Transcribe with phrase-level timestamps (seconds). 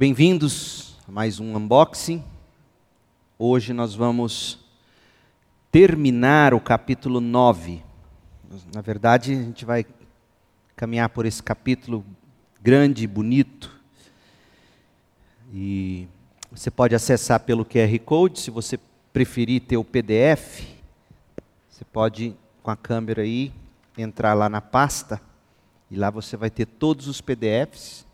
[0.00, 2.24] Bem-vindos a mais um unboxing.
[3.38, 4.58] Hoje nós vamos
[5.70, 7.82] terminar o capítulo 9.
[8.74, 9.84] Na verdade, a gente vai
[10.74, 12.02] caminhar por esse capítulo
[12.62, 13.78] grande e bonito.
[15.52, 16.08] E
[16.50, 18.80] você pode acessar pelo QR Code, se você
[19.12, 20.62] preferir ter o PDF,
[21.68, 23.52] você pode com a câmera aí
[23.98, 25.20] entrar lá na pasta
[25.90, 28.08] e lá você vai ter todos os PDFs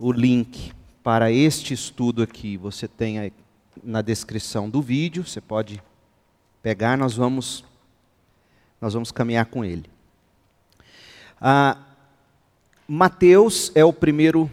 [0.00, 0.72] o link
[1.02, 3.30] para este estudo aqui você tem
[3.84, 5.82] na descrição do vídeo, você pode
[6.62, 7.64] pegar, nós vamos,
[8.80, 9.88] nós vamos caminhar com ele.
[11.40, 11.76] Ah,
[12.88, 14.50] Mateus é o primeiro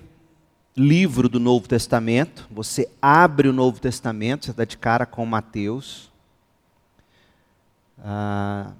[0.75, 2.47] livro do Novo Testamento.
[2.51, 6.11] Você abre o Novo Testamento, você dá de cara com Mateus.
[7.99, 8.71] Ah,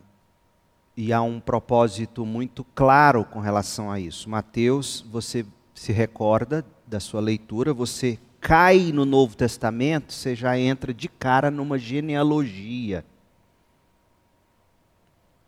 [0.95, 4.29] e há um propósito muito claro com relação a isso.
[4.29, 5.45] Mateus, você
[5.77, 11.51] se recorda da sua leitura, você cai no Novo Testamento, você já entra de cara
[11.51, 13.05] numa genealogia.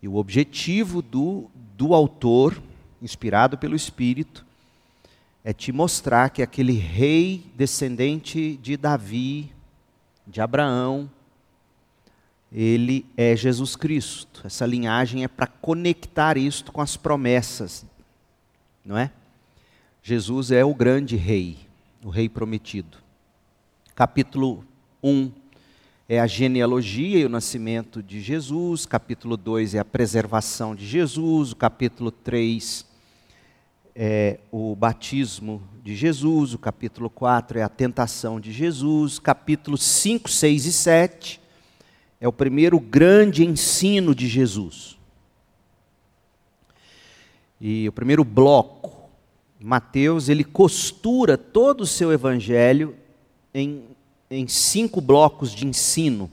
[0.04, 2.62] E o objetivo do, do autor,
[3.02, 4.46] inspirado pelo Espírito,
[5.44, 9.52] é te mostrar que aquele rei descendente de Davi,
[10.28, 11.10] de Abraão,
[12.52, 14.44] ele é Jesus Cristo.
[14.46, 17.84] Essa linhagem é para conectar isto com as promessas,
[18.86, 19.12] não é?
[20.10, 21.56] Jesus é o grande rei,
[22.04, 22.98] o rei prometido.
[23.94, 24.66] Capítulo
[25.04, 25.32] 1
[26.10, 31.52] é a genealogia e o nascimento de Jesus, capítulo 2 é a preservação de Jesus,
[31.52, 32.88] o capítulo 3
[33.96, 40.28] é o batismo de Jesus, o capítulo 4 é a tentação de Jesus, capítulo 5,
[40.28, 41.42] 6 e 7
[42.20, 44.98] é o primeiro grande ensino de Jesus.
[47.62, 48.79] E o primeiro bloco
[49.60, 52.96] Mateus, ele costura todo o seu evangelho
[53.54, 53.84] em,
[54.30, 56.32] em cinco blocos de ensino.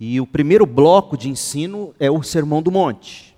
[0.00, 3.36] E o primeiro bloco de ensino é o Sermão do Monte.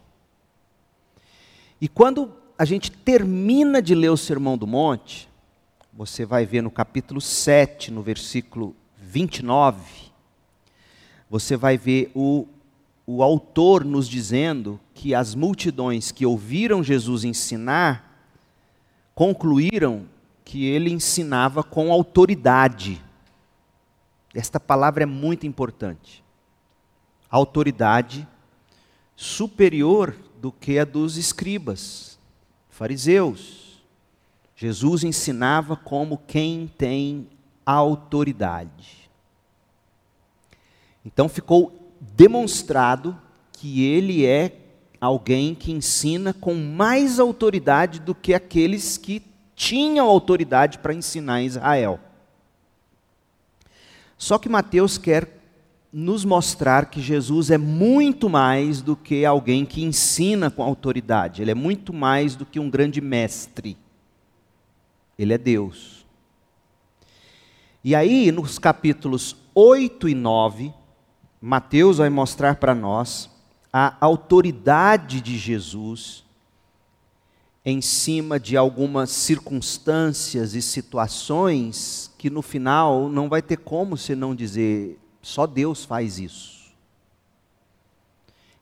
[1.81, 5.29] E quando a gente termina de ler o Sermão do Monte,
[5.93, 9.83] você vai ver no capítulo 7, no versículo 29,
[11.29, 12.47] você vai ver o
[13.13, 18.09] o autor nos dizendo que as multidões que ouviram Jesus ensinar
[19.17, 20.07] concluíram
[20.45, 23.03] que ele ensinava com autoridade.
[24.33, 26.23] Esta palavra é muito importante.
[27.29, 28.29] Autoridade
[29.17, 32.17] superior do que a dos escribas,
[32.69, 33.83] fariseus.
[34.55, 37.29] Jesus ensinava como quem tem
[37.67, 39.11] autoridade.
[41.05, 43.17] Então ficou demonstrado
[43.53, 44.57] que ele é
[45.01, 49.23] alguém que ensina com mais autoridade do que aqueles que
[49.55, 52.01] tinham autoridade para ensinar Israel.
[54.17, 55.39] Só que Mateus quer
[55.93, 61.51] nos mostrar que Jesus é muito mais do que alguém que ensina com autoridade, ele
[61.51, 63.77] é muito mais do que um grande mestre.
[65.19, 66.07] Ele é Deus.
[67.83, 70.73] E aí, nos capítulos 8 e 9,
[71.41, 73.31] Mateus vai mostrar para nós
[73.73, 76.25] a autoridade de Jesus
[77.65, 84.15] em cima de algumas circunstâncias e situações que no final não vai ter como se
[84.15, 86.61] não dizer só Deus faz isso.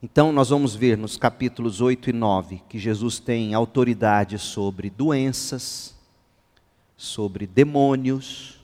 [0.03, 5.95] Então nós vamos ver nos capítulos 8 e 9 que Jesus tem autoridade sobre doenças,
[6.97, 8.61] sobre demônios,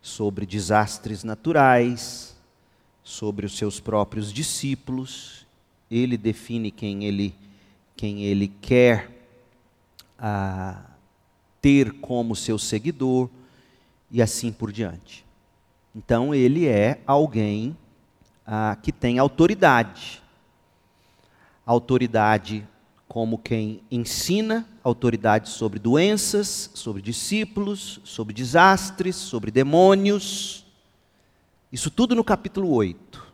[0.00, 2.25] sobre desastres naturais,
[3.06, 5.46] sobre os seus próprios discípulos,
[5.88, 7.32] ele define quem ele,
[7.96, 9.08] quem ele quer
[10.18, 10.82] ah,
[11.62, 13.30] ter como seu seguidor
[14.10, 15.24] e assim por diante.
[15.94, 17.76] Então, ele é alguém
[18.44, 20.20] ah, que tem autoridade.
[21.64, 22.66] Autoridade
[23.06, 30.65] como quem ensina, autoridade sobre doenças, sobre discípulos, sobre desastres, sobre demônios
[31.72, 33.26] isso tudo no capítulo 8.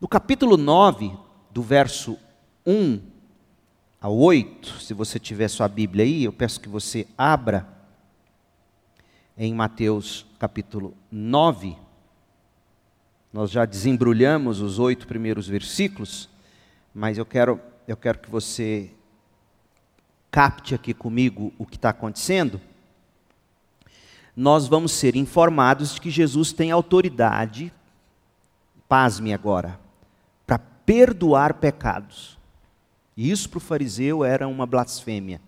[0.00, 1.12] No capítulo 9,
[1.50, 2.18] do verso
[2.66, 3.00] 1
[4.00, 7.68] ao 8, se você tiver sua Bíblia aí, eu peço que você abra
[9.36, 11.76] em Mateus capítulo 9.
[13.32, 16.28] Nós já desembrulhamos os oito primeiros versículos,
[16.94, 18.90] mas eu quero, eu quero que você
[20.30, 22.60] capte aqui comigo o que está acontecendo
[24.36, 27.72] nós vamos ser informados de que Jesus tem autoridade,
[28.88, 29.78] pasme agora,
[30.46, 32.38] para perdoar pecados.
[33.16, 35.40] E isso para o fariseu era uma blasfêmia.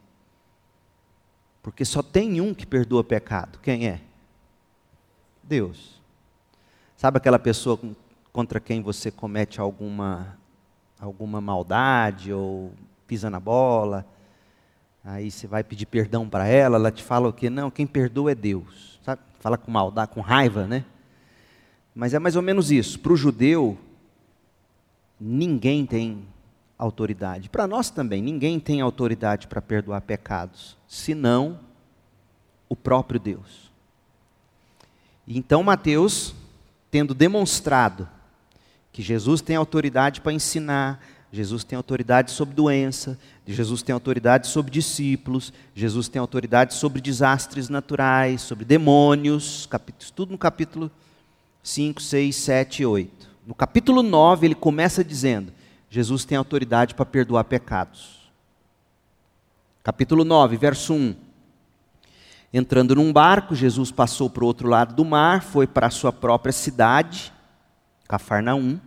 [1.63, 3.59] Porque só tem um que perdoa pecado.
[3.61, 4.01] Quem é?
[5.43, 6.01] Deus.
[6.95, 7.79] Sabe aquela pessoa
[8.33, 10.39] contra quem você comete alguma,
[11.01, 12.73] alguma maldade ou
[13.07, 14.07] pisa na bola?
[15.05, 17.51] Aí você vai pedir perdão para ela, ela te fala o quê?
[17.51, 18.99] Não, quem perdoa é Deus.
[19.05, 19.21] Sabe?
[19.39, 20.85] Fala com maldade, com raiva, né?
[21.95, 22.99] Mas é mais ou menos isso.
[22.99, 23.79] Para o judeu,
[25.21, 26.27] ninguém tem
[26.79, 27.51] autoridade.
[27.51, 31.61] Para nós também, ninguém tem autoridade para perdoar pecados, senão
[32.69, 33.71] o próprio Deus.
[35.29, 36.35] Então Mateus,
[36.91, 38.09] tendo demonstrado
[38.93, 41.01] que Jesus tem autoridade para ensinar,
[41.35, 47.69] Jesus tem autoridade sobre doença, Jesus tem autoridade sobre discípulos, Jesus tem autoridade sobre desastres
[47.69, 49.69] naturais, sobre demônios,
[50.15, 50.89] tudo no capítulo
[51.61, 53.31] 5, 6, 7 e 8.
[53.45, 55.53] No capítulo 9, ele começa dizendo:
[55.91, 58.31] Jesus tem autoridade para perdoar pecados.
[59.83, 61.17] Capítulo 9, verso 1.
[62.53, 66.13] Entrando num barco, Jesus passou para o outro lado do mar, foi para a sua
[66.13, 67.33] própria cidade,
[68.07, 68.79] Cafarnaum.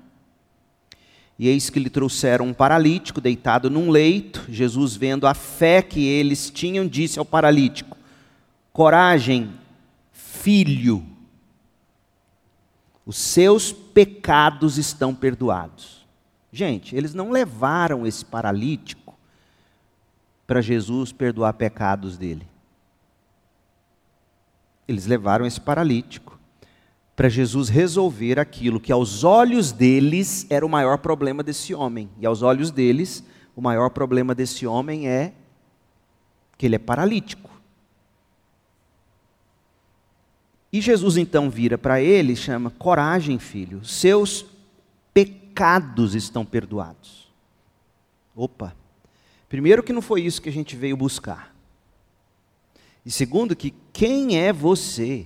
[1.40, 4.46] E eis que lhe trouxeram um paralítico deitado num leito.
[4.50, 7.96] Jesus, vendo a fé que eles tinham, disse ao paralítico:
[8.74, 9.54] Coragem,
[10.12, 11.06] filho,
[13.06, 16.06] os seus pecados estão perdoados.
[16.52, 19.16] Gente, eles não levaram esse paralítico
[20.48, 22.48] para Jesus perdoar pecados dele.
[24.88, 26.37] Eles levaram esse paralítico
[27.18, 32.08] para Jesus resolver aquilo que aos olhos deles era o maior problema desse homem.
[32.20, 33.24] E aos olhos deles,
[33.56, 35.34] o maior problema desse homem é
[36.60, 37.50] que ele é paralítico.
[40.72, 44.46] E Jesus então vira para ele e chama: Coragem, filho, seus
[45.12, 47.32] pecados estão perdoados.
[48.36, 48.76] Opa!
[49.50, 51.52] Primeiro, que não foi isso que a gente veio buscar.
[53.04, 55.26] E segundo, que quem é você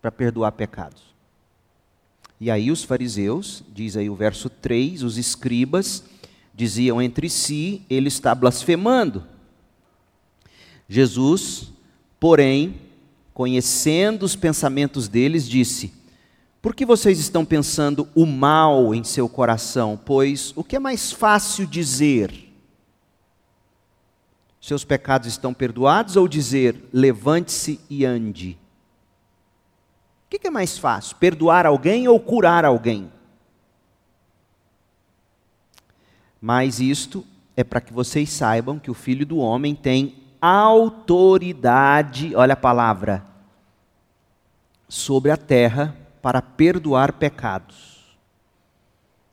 [0.00, 1.02] para perdoar pecados?
[2.40, 6.04] E aí os fariseus, diz aí o verso 3, os escribas,
[6.54, 9.24] diziam entre si: ele está blasfemando.
[10.88, 11.72] Jesus,
[12.18, 12.80] porém,
[13.34, 15.92] conhecendo os pensamentos deles, disse:
[16.62, 19.98] Por que vocês estão pensando o mal em seu coração?
[20.02, 22.46] Pois o que é mais fácil dizer?
[24.60, 28.58] Seus pecados estão perdoados ou dizer levante-se e ande?
[30.28, 33.10] O que é mais fácil, perdoar alguém ou curar alguém?
[36.38, 37.24] Mas isto
[37.56, 43.24] é para que vocês saibam que o Filho do Homem tem autoridade, olha a palavra,
[44.86, 48.16] sobre a terra para perdoar pecados.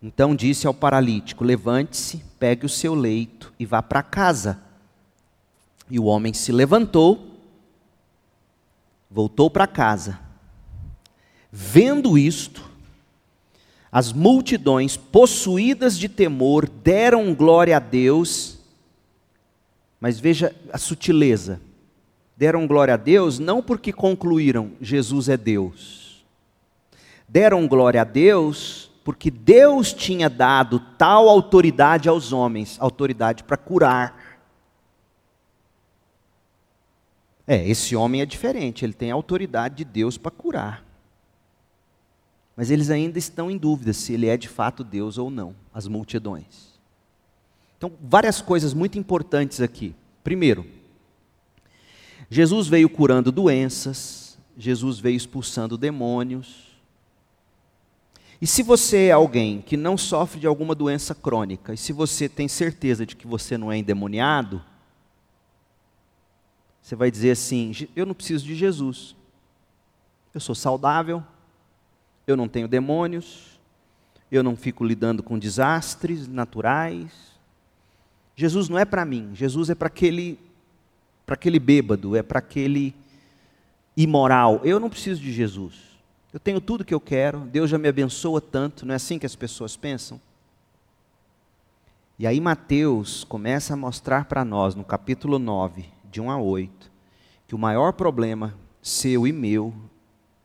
[0.02, 4.62] Então disse ao paralítico: Levante-se, pegue o seu leito e vá para casa.
[5.90, 7.38] E o homem se levantou,
[9.12, 10.25] voltou para casa.
[11.58, 12.70] Vendo isto,
[13.92, 18.60] as multidões, possuídas de temor, deram glória a Deus.
[20.00, 21.62] Mas veja a sutileza
[22.38, 26.26] deram glória a Deus não porque concluíram Jesus é Deus.
[27.28, 34.40] Deram glória a Deus porque Deus tinha dado tal autoridade aos homens, autoridade para curar.
[37.48, 40.84] É, esse homem é diferente, ele tem autoridade de Deus para curar.
[42.56, 45.88] Mas eles ainda estão em dúvida se ele é de fato Deus ou não, as
[45.88, 46.80] multidões.
[47.78, 49.94] Então, várias coisas muito importantes aqui.
[50.24, 50.66] Primeiro,
[52.30, 56.66] Jesus veio curando doenças, Jesus veio expulsando demônios.
[58.42, 62.30] E se você é alguém que não sofre de alguma doença crônica, e se você
[62.30, 64.64] tem certeza de que você não é endemoniado,
[66.82, 69.16] você vai dizer assim: eu não preciso de Jesus.
[70.34, 71.24] Eu sou saudável,
[72.28, 73.60] eu não tenho demônios,
[74.32, 77.12] eu não fico lidando com desastres naturais.
[78.36, 80.40] Jesus não é para mim, Jesus é para aquele
[81.26, 82.94] para aquele bêbado, é para aquele
[83.98, 84.62] imoral.
[84.64, 85.74] Eu não preciso de Jesus.
[86.32, 89.26] Eu tenho tudo que eu quero, Deus já me abençoa tanto, não é assim que
[89.26, 90.20] as pessoas pensam?
[92.20, 96.92] E aí Mateus começa a mostrar para nós, no capítulo 9, de 1 a 8,
[97.48, 99.74] que o maior problema seu e meu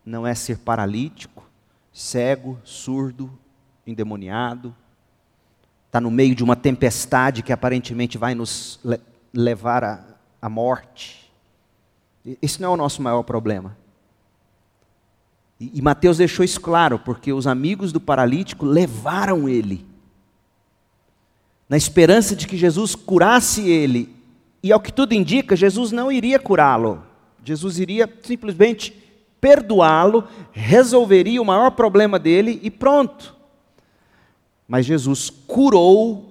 [0.05, 1.40] não é ser paralítico,
[1.93, 3.31] cego, surdo,
[3.87, 4.75] endemoniado,
[5.87, 8.81] está no meio de uma tempestade que aparentemente vai nos
[9.33, 10.05] levar a,
[10.41, 11.31] a morte.
[12.41, 13.77] Esse não é o nosso maior problema.
[15.59, 19.85] E, e Mateus deixou isso claro, porque os amigos do paralítico levaram ele,
[21.69, 24.21] na esperança de que Jesus curasse ele
[24.63, 27.03] E ao que tudo indica, Jesus não iria curá-lo.
[27.43, 28.95] Jesus iria simplesmente
[29.41, 33.37] perdoá-lo, resolveria o maior problema dele e pronto.
[34.69, 36.31] Mas Jesus curou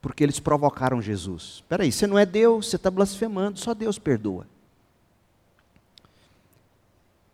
[0.00, 1.56] porque eles provocaram Jesus.
[1.56, 4.46] Espera aí, você não é Deus, você está blasfemando, só Deus perdoa.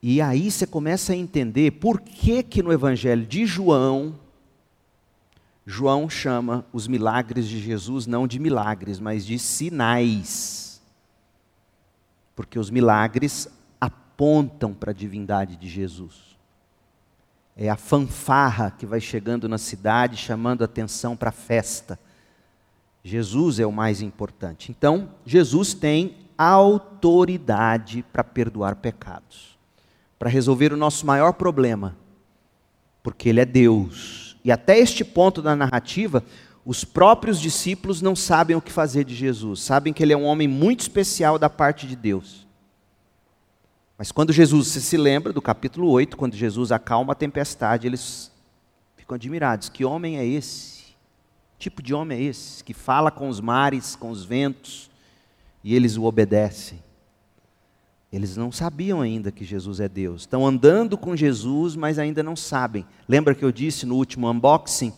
[0.03, 4.19] E aí você começa a entender por que que no Evangelho de João,
[5.65, 10.81] João chama os milagres de Jesus não de milagres, mas de sinais.
[12.37, 13.49] Porque os milagres
[14.17, 16.15] apontam para a divindade de Jesus.
[17.55, 21.99] É a fanfarra que vai chegando na cidade, chamando atenção para a festa.
[23.05, 24.71] Jesus é o mais importante.
[24.71, 29.59] Então, Jesus tem autoridade para perdoar pecados,
[30.19, 31.97] para resolver o nosso maior problema,
[33.03, 36.23] porque Ele é Deus e até este ponto da narrativa,
[36.65, 40.23] os próprios discípulos não sabem o que fazer de Jesus, sabem que ele é um
[40.23, 42.46] homem muito especial da parte de Deus.
[43.99, 48.31] Mas quando Jesus, você se lembra do capítulo 8, quando Jesus acalma a tempestade, eles
[48.95, 50.95] ficam admirados: que homem é esse?
[51.59, 52.63] Que tipo de homem é esse?
[52.63, 54.91] Que fala com os mares, com os ventos,
[55.65, 56.85] e eles o obedecem.
[58.13, 60.23] Eles não sabiam ainda que Jesus é Deus.
[60.23, 62.87] Estão andando com Jesus, mas ainda não sabem.
[63.09, 64.93] Lembra que eu disse no último unboxing?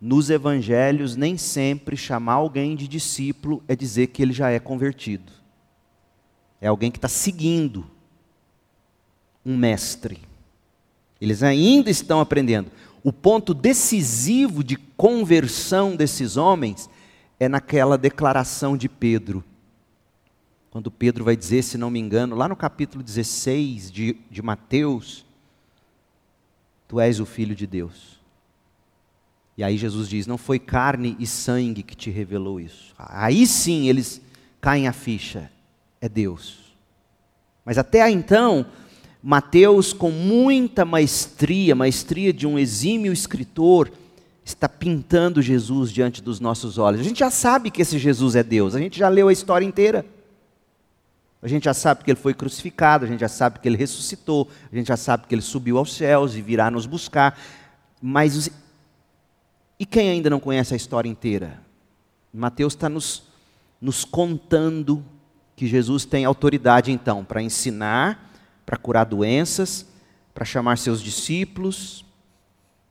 [0.00, 5.32] Nos evangelhos, nem sempre chamar alguém de discípulo é dizer que ele já é convertido.
[6.60, 7.93] É alguém que está seguindo
[9.44, 10.20] um mestre.
[11.20, 12.70] Eles ainda estão aprendendo.
[13.02, 16.88] O ponto decisivo de conversão desses homens
[17.38, 19.44] é naquela declaração de Pedro
[20.74, 25.24] quando Pedro vai dizer, se não me engano, lá no capítulo 16 de, de Mateus,
[26.88, 28.18] Tu és o Filho de Deus.
[29.56, 32.92] E aí Jesus diz: Não foi carne e sangue que te revelou isso.
[32.98, 34.20] Aí sim eles
[34.60, 35.48] caem a ficha:
[36.00, 36.74] é Deus.
[37.64, 38.66] Mas até então,
[39.26, 43.90] Mateus, com muita maestria, maestria de um exímio escritor,
[44.44, 47.00] está pintando Jesus diante dos nossos olhos.
[47.00, 49.64] A gente já sabe que esse Jesus é Deus, a gente já leu a história
[49.64, 50.04] inteira.
[51.40, 54.46] A gente já sabe que ele foi crucificado, a gente já sabe que ele ressuscitou,
[54.70, 57.40] a gente já sabe que ele subiu aos céus e virá nos buscar.
[58.02, 58.50] Mas
[59.78, 61.62] e quem ainda não conhece a história inteira?
[62.30, 63.22] Mateus está nos,
[63.80, 65.02] nos contando
[65.56, 68.33] que Jesus tem autoridade então para ensinar,
[68.64, 69.86] para curar doenças,
[70.34, 72.04] para chamar seus discípulos,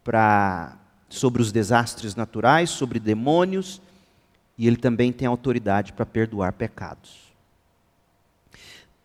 [0.04, 0.78] para
[1.10, 3.82] sobre os desastres naturais, sobre demônios,
[4.58, 7.24] e ele também tem autoridade para perdoar pecados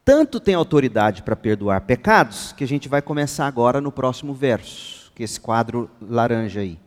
[0.09, 5.13] tanto tem autoridade para perdoar pecados, que a gente vai começar agora no próximo verso,
[5.15, 6.81] que é esse quadro laranja aí.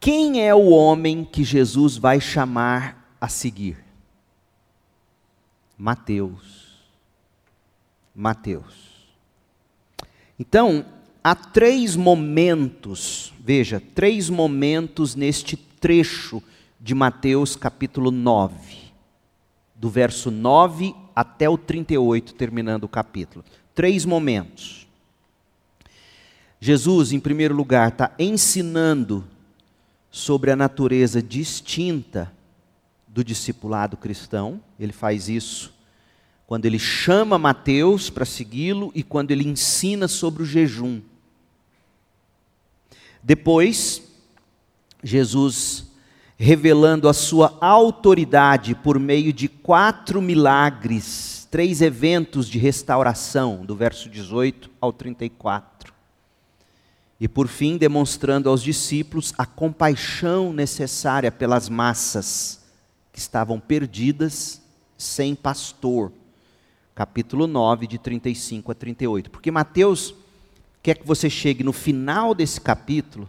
[0.00, 3.76] Quem é o homem que Jesus vai chamar a seguir?
[5.76, 6.61] Mateus.
[8.14, 8.92] Mateus.
[10.38, 10.84] Então,
[11.22, 16.42] há três momentos, veja, três momentos neste trecho
[16.80, 18.82] de Mateus capítulo 9
[19.82, 23.44] do verso 9 até o 38, terminando o capítulo.
[23.74, 24.86] Três momentos.
[26.60, 29.24] Jesus, em primeiro lugar, está ensinando
[30.08, 32.32] sobre a natureza distinta
[33.08, 34.60] do discipulado cristão.
[34.78, 35.71] Ele faz isso
[36.52, 41.00] quando ele chama Mateus para segui-lo e quando ele ensina sobre o jejum.
[43.22, 44.02] Depois,
[45.02, 45.86] Jesus
[46.36, 54.10] revelando a sua autoridade por meio de quatro milagres, três eventos de restauração, do verso
[54.10, 55.94] 18 ao 34.
[57.18, 62.60] E por fim, demonstrando aos discípulos a compaixão necessária pelas massas
[63.10, 64.60] que estavam perdidas,
[64.98, 66.12] sem pastor.
[66.94, 69.30] Capítulo 9, de 35 a 38.
[69.30, 70.14] Porque Mateus
[70.82, 73.28] quer que você chegue no final desse capítulo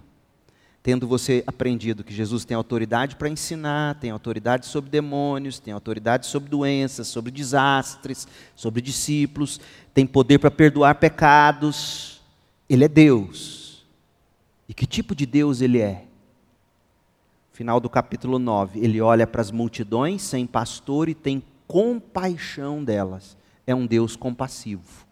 [0.84, 6.26] tendo você aprendido que Jesus tem autoridade para ensinar, tem autoridade sobre demônios, tem autoridade
[6.26, 9.62] sobre doenças, sobre desastres, sobre discípulos,
[9.94, 12.22] tem poder para perdoar pecados,
[12.70, 13.86] ele é Deus.
[14.68, 16.04] E que tipo de Deus ele é?
[17.54, 23.38] Final do capítulo 9, ele olha para as multidões sem pastor e tem compaixão delas.
[23.66, 25.06] É um Deus compassivo.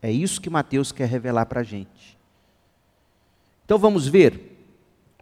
[0.00, 2.16] É isso que Mateus quer revelar para a gente.
[3.64, 4.56] Então vamos ver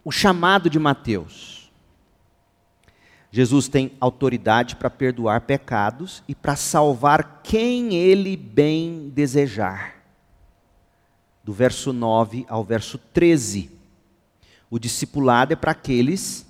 [0.03, 1.71] o chamado de Mateus.
[3.31, 9.95] Jesus tem autoridade para perdoar pecados e para salvar quem ele bem desejar.
[11.43, 13.71] Do verso 9 ao verso 13.
[14.69, 16.45] O discipulado é para aqueles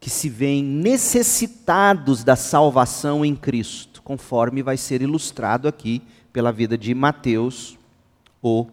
[0.00, 6.00] que se veem necessitados da salvação em Cristo, conforme vai ser ilustrado aqui
[6.32, 7.76] pela vida de Mateus,
[8.42, 8.66] o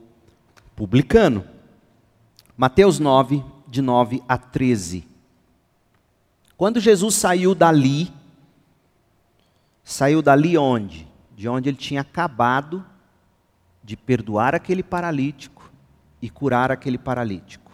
[0.77, 1.43] publicano.
[2.55, 5.05] Mateus 9, de 9 a 13.
[6.55, 8.13] Quando Jesus saiu dali,
[9.83, 11.05] saiu dali onde?
[11.35, 12.85] De onde ele tinha acabado
[13.83, 15.69] de perdoar aquele paralítico
[16.21, 17.73] e curar aquele paralítico.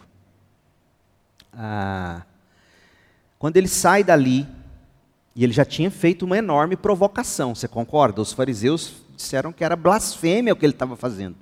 [1.52, 2.22] Ah,
[3.38, 4.48] quando ele sai dali,
[5.34, 8.20] e ele já tinha feito uma enorme provocação, você concorda?
[8.20, 11.36] Os fariseus disseram que era blasfêmia o que ele estava fazendo,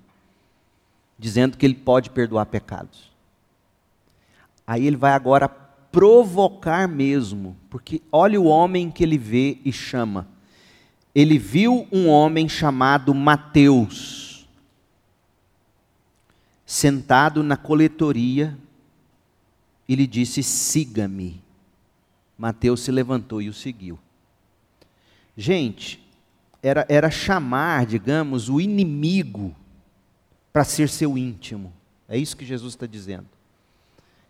[1.18, 3.10] dizendo que ele pode perdoar pecados.
[4.66, 10.28] Aí ele vai agora provocar mesmo, porque olha o homem que ele vê e chama.
[11.12, 14.48] Ele viu um homem chamado Mateus,
[16.64, 18.56] sentado na coletoria,
[19.88, 21.42] e lhe disse: siga-me.
[22.40, 23.98] Mateus se levantou e o seguiu.
[25.36, 26.02] Gente,
[26.62, 29.54] era, era chamar, digamos, o inimigo
[30.50, 31.70] para ser seu íntimo.
[32.08, 33.26] É isso que Jesus está dizendo.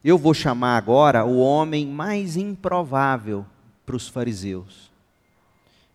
[0.03, 3.47] Eu vou chamar agora o homem mais improvável
[3.87, 4.91] para os fariseus,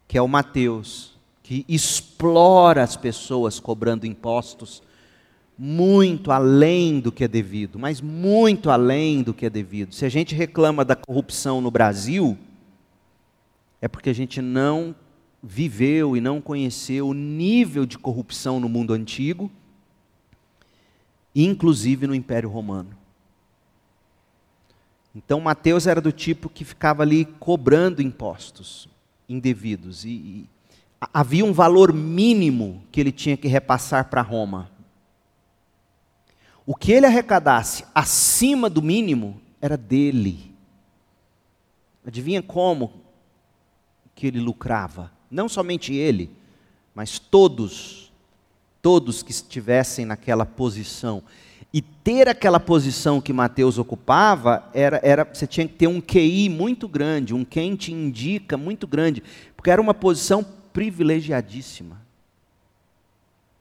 [0.07, 4.81] que é o Mateus, que explora as pessoas cobrando impostos
[5.57, 9.93] muito além do que é devido, mas muito além do que é devido.
[9.93, 12.37] Se a gente reclama da corrupção no Brasil,
[13.81, 14.95] é porque a gente não
[15.41, 19.49] viveu e não conheceu o nível de corrupção no mundo antigo,
[21.35, 22.89] inclusive no Império Romano.
[25.15, 28.89] Então Mateus era do tipo que ficava ali cobrando impostos
[29.29, 30.49] indevidos e, e
[31.13, 34.69] havia um valor mínimo que ele tinha que repassar para Roma.
[36.65, 40.53] O que ele arrecadasse acima do mínimo era dele.
[42.05, 42.93] Adivinha como
[44.15, 45.11] que ele lucrava?
[45.29, 46.31] Não somente ele,
[46.93, 48.11] mas todos,
[48.81, 51.21] todos que estivessem naquela posição.
[51.73, 56.47] E ter aquela posição que Mateus ocupava, era, era, você tinha que ter um QI
[56.47, 59.21] muito grande, um quem te indica muito grande,
[59.57, 62.01] porque era uma posição privilegiadíssima.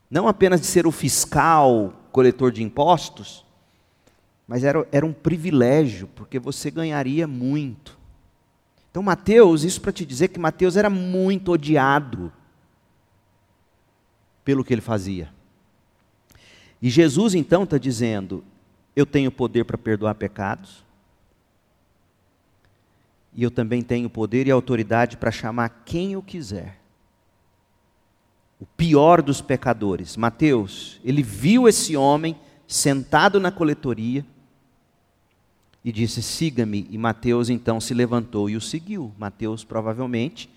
[0.08, 3.44] Não apenas de ser o fiscal, coletor de impostos,
[4.46, 7.98] mas era, era um privilégio, porque você ganharia muito.
[8.88, 12.32] Então, Mateus, isso para te dizer que Mateus era muito odiado
[14.44, 15.28] pelo que ele fazia.
[16.80, 18.44] E Jesus então está dizendo:
[18.94, 20.84] eu tenho poder para perdoar pecados,
[23.34, 26.83] e eu também tenho poder e autoridade para chamar quem eu quiser
[28.64, 30.16] o pior dos pecadores.
[30.16, 32.34] Mateus, ele viu esse homem
[32.66, 34.24] sentado na coletoria
[35.84, 36.86] e disse: Siga-me.
[36.90, 39.12] E Mateus então se levantou e o seguiu.
[39.18, 40.48] Mateus provavelmente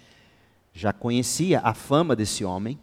[0.74, 2.80] já conhecia a fama desse homem.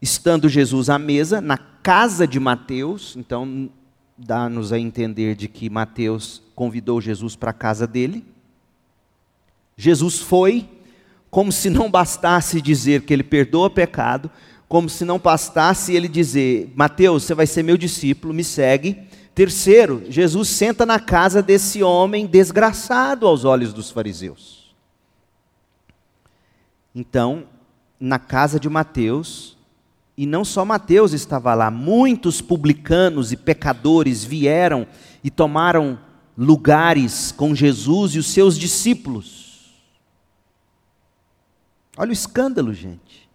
[0.00, 3.68] Estando Jesus à mesa, na casa de Mateus, então
[4.16, 8.24] dá-nos a entender de que Mateus convidou Jesus para a casa dele.
[9.76, 10.68] Jesus foi,
[11.32, 14.30] como se não bastasse dizer que ele perdoa pecado,
[14.68, 18.98] como se não bastasse ele dizer: Mateus, você vai ser meu discípulo, me segue.
[19.34, 24.74] Terceiro, Jesus senta na casa desse homem desgraçado aos olhos dos fariseus.
[26.94, 27.44] Então,
[27.98, 29.56] na casa de Mateus,
[30.14, 34.86] e não só Mateus estava lá, muitos publicanos e pecadores vieram
[35.24, 35.98] e tomaram
[36.36, 39.41] lugares com Jesus e os seus discípulos.
[41.96, 43.28] Olha o escândalo, gente.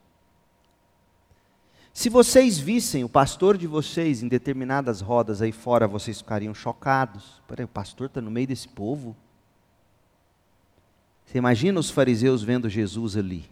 [1.93, 7.41] Se vocês vissem o pastor de vocês em determinadas rodas aí fora, vocês ficariam chocados.
[7.47, 9.15] Peraí, o pastor está no meio desse povo?
[11.25, 13.49] Você imagina os fariseus vendo Jesus ali.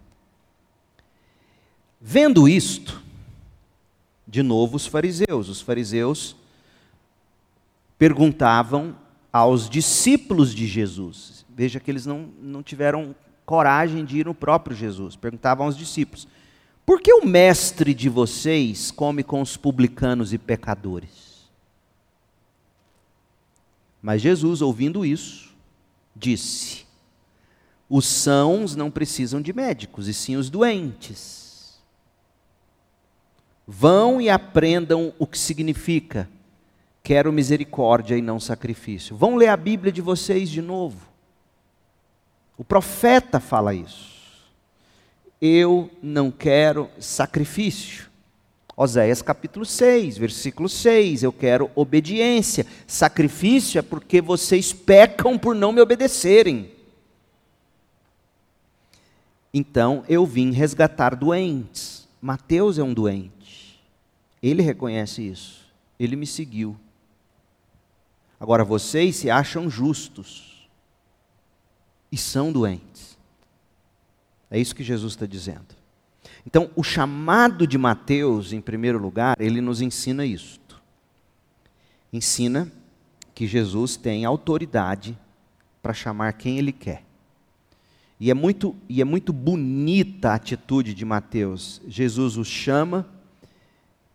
[1.99, 3.01] Vendo isto,
[4.27, 6.35] de novo os fariseus, os fariseus
[7.97, 8.95] perguntavam
[9.33, 11.45] aos discípulos de Jesus.
[11.49, 13.15] Veja que eles não, não tiveram
[13.45, 15.15] coragem de ir no próprio Jesus.
[15.15, 16.27] Perguntavam aos discípulos:
[16.86, 21.45] Por que o mestre de vocês come com os publicanos e pecadores?
[24.01, 25.53] Mas Jesus, ouvindo isso,
[26.15, 26.86] disse:
[27.89, 31.79] Os sãos não precisam de médicos, e sim os doentes.
[33.67, 36.29] Vão e aprendam o que significa
[37.05, 39.15] quero misericórdia e não sacrifício.
[39.15, 41.14] Vão ler a Bíblia de vocês de novo.
[42.57, 44.15] O profeta fala isso.
[45.41, 48.05] Eu não quero sacrifício.
[48.77, 51.23] Oséias capítulo 6, versículo 6.
[51.23, 52.65] Eu quero obediência.
[52.87, 56.71] Sacrifício é porque vocês pecam por não me obedecerem.
[59.53, 62.07] Então eu vim resgatar doentes.
[62.21, 63.81] Mateus é um doente.
[64.41, 65.65] Ele reconhece isso.
[65.99, 66.75] Ele me seguiu.
[68.39, 70.54] Agora vocês se acham justos
[72.15, 73.17] e são doentes.
[74.49, 75.75] É isso que Jesus está dizendo.
[76.47, 80.82] Então, o chamado de Mateus, em primeiro lugar, ele nos ensina isto.
[82.13, 82.71] Ensina
[83.34, 85.17] que Jesus tem autoridade
[85.84, 87.04] para chamar quem ele quer.
[88.17, 91.82] E é muito, e é muito bonita a atitude de Mateus.
[91.86, 93.06] Jesus o chama,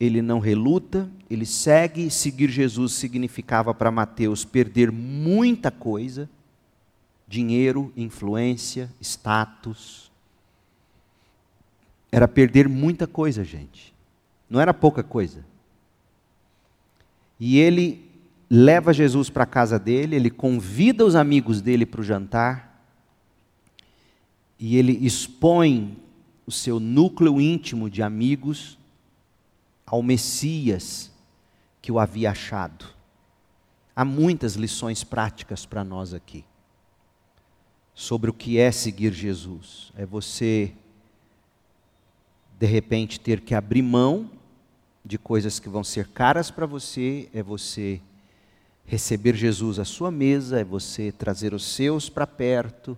[0.00, 2.10] ele não reluta, ele segue.
[2.10, 6.30] Seguir Jesus significava para Mateus perder muita coisa:
[7.30, 10.10] dinheiro, influência, status.
[12.10, 13.94] Era perder muita coisa, gente.
[14.48, 15.44] Não era pouca coisa.
[17.38, 18.10] E ele
[18.50, 22.84] leva Jesus para a casa dele, ele convida os amigos dele para o jantar
[24.58, 25.96] e ele expõe
[26.44, 28.76] o seu núcleo íntimo de amigos
[29.86, 31.12] ao Messias
[31.80, 32.86] que o havia achado.
[33.94, 36.44] Há muitas lições práticas para nós aqui
[38.00, 39.92] sobre o que é seguir Jesus.
[39.94, 40.72] É você,
[42.58, 44.30] de repente, ter que abrir mão
[45.04, 48.00] de coisas que vão ser caras para você, é você
[48.86, 52.96] receber Jesus à sua mesa, é você trazer os seus para perto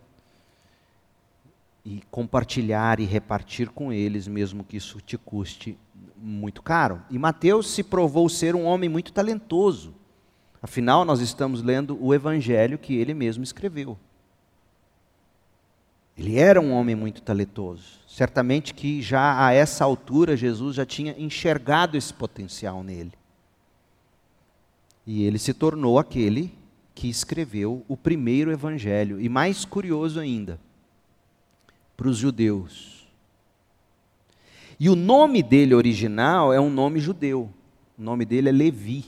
[1.84, 5.76] e compartilhar e repartir com eles, mesmo que isso te custe
[6.16, 7.02] muito caro.
[7.10, 9.96] E Mateus se provou ser um homem muito talentoso.
[10.62, 13.98] Afinal, nós estamos lendo o evangelho que ele mesmo escreveu.
[16.16, 18.00] Ele era um homem muito talentoso.
[18.06, 23.12] Certamente que já a essa altura Jesus já tinha enxergado esse potencial nele.
[25.06, 26.52] E ele se tornou aquele
[26.94, 29.20] que escreveu o primeiro evangelho.
[29.20, 30.60] E mais curioso ainda,
[31.96, 33.08] para os judeus.
[34.78, 37.50] E o nome dele original é um nome judeu.
[37.98, 39.06] O nome dele é Levi.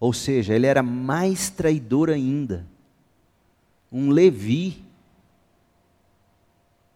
[0.00, 2.66] Ou seja, ele era mais traidor ainda.
[3.90, 4.82] Um Levi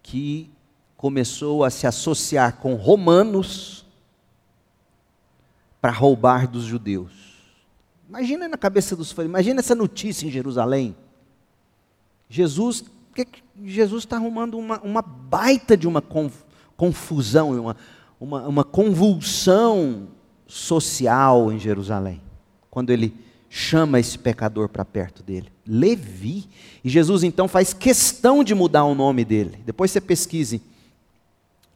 [0.07, 0.49] que
[0.97, 3.85] começou a se associar com romanos
[5.81, 7.11] para roubar dos judeus.
[8.09, 10.97] Imagina na cabeça dos fãs, imagina essa notícia em Jerusalém.
[12.29, 16.03] Jesus porque Jesus está arrumando uma, uma, baita de uma
[16.77, 17.77] confusão, uma,
[18.21, 20.09] uma, uma convulsão
[20.47, 22.23] social em Jerusalém,
[22.71, 23.17] quando ele
[23.49, 25.51] chama esse pecador para perto dele.
[25.67, 26.49] Levi.
[26.85, 29.59] E Jesus então faz questão de mudar o nome dele.
[29.65, 30.63] Depois você pesquise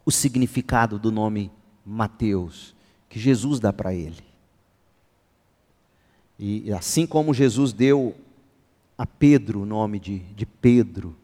[0.04, 1.50] o significado do nome
[1.84, 2.74] Mateus,
[3.08, 4.22] que Jesus dá para ele.
[6.38, 8.14] E assim como Jesus deu
[8.96, 11.16] a Pedro o nome de, de Pedro,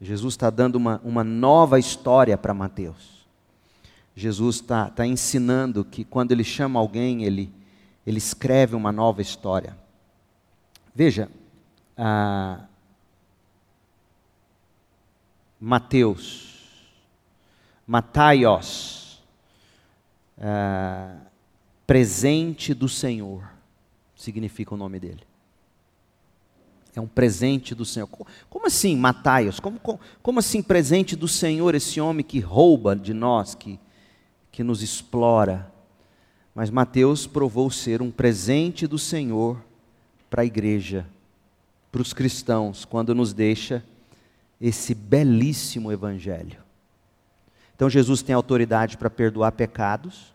[0.00, 3.26] Jesus está dando uma, uma nova história para Mateus.
[4.14, 7.50] Jesus está tá ensinando que quando ele chama alguém, ele,
[8.06, 9.76] ele escreve uma nova história.
[10.94, 11.30] Veja,
[11.96, 12.66] ah,
[15.60, 16.86] Mateus,
[17.86, 19.22] Mataios,
[20.38, 21.16] ah,
[21.86, 23.48] presente do Senhor,
[24.14, 25.26] significa o nome dele
[26.98, 28.08] é um presente do Senhor.
[28.48, 29.60] Como assim, Mataios?
[29.60, 33.78] Como, como, como, assim presente do Senhor, esse homem que rouba de nós, que,
[34.50, 35.70] que nos explora?
[36.54, 39.62] Mas Mateus provou ser um presente do Senhor
[40.30, 41.06] para a igreja,
[41.96, 43.82] para os cristãos, quando nos deixa
[44.60, 46.62] esse belíssimo evangelho.
[47.74, 50.34] Então Jesus tem autoridade para perdoar pecados,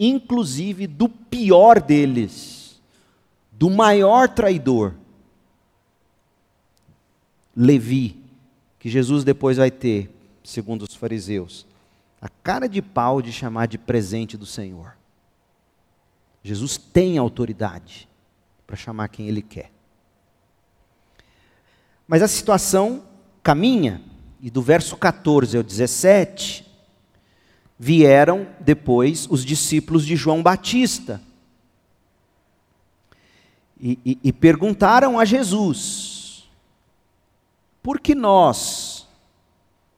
[0.00, 2.82] inclusive do pior deles,
[3.52, 4.92] do maior traidor
[7.56, 8.20] Levi,
[8.80, 10.10] que Jesus depois vai ter,
[10.42, 11.64] segundo os fariseus,
[12.20, 14.96] a cara de pau de chamar de presente do Senhor.
[16.42, 18.08] Jesus tem autoridade
[18.66, 19.77] para chamar quem ele quer.
[22.08, 23.04] Mas a situação
[23.42, 24.00] caminha,
[24.40, 26.66] e do verso 14 ao 17,
[27.78, 31.20] vieram depois os discípulos de João Batista
[33.80, 36.48] e, e, e perguntaram a Jesus:
[37.82, 39.06] porque nós,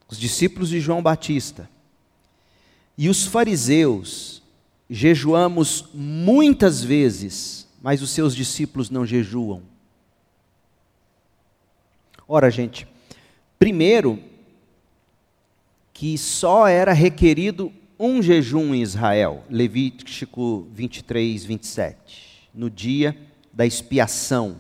[0.08, 1.68] os discípulos de João Batista,
[2.98, 4.42] e os fariseus,
[4.88, 9.62] jejuamos muitas vezes, mas os seus discípulos não jejuam.
[12.32, 12.86] Ora, gente,
[13.58, 14.16] primeiro,
[15.92, 23.16] que só era requerido um jejum em Israel, Levítico 23, 27, no dia
[23.52, 24.58] da expiação.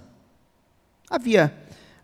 [1.08, 1.54] Havia,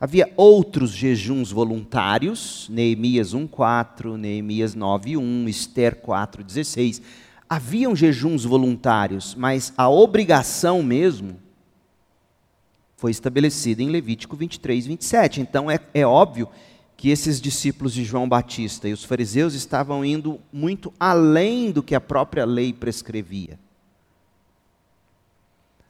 [0.01, 7.03] havia outros jejuns voluntários, Neemias 1,4, Neemias 9,1, Esther 4,16.
[7.49, 11.45] Haviam jejuns voluntários, mas a obrigação mesmo
[12.97, 15.41] foi estabelecida em Levítico 23, 27.
[15.41, 16.49] Então é, é óbvio
[16.97, 21.95] que esses discípulos de João Batista e os fariseus estavam indo muito além do que
[21.95, 23.59] a própria lei prescrevia.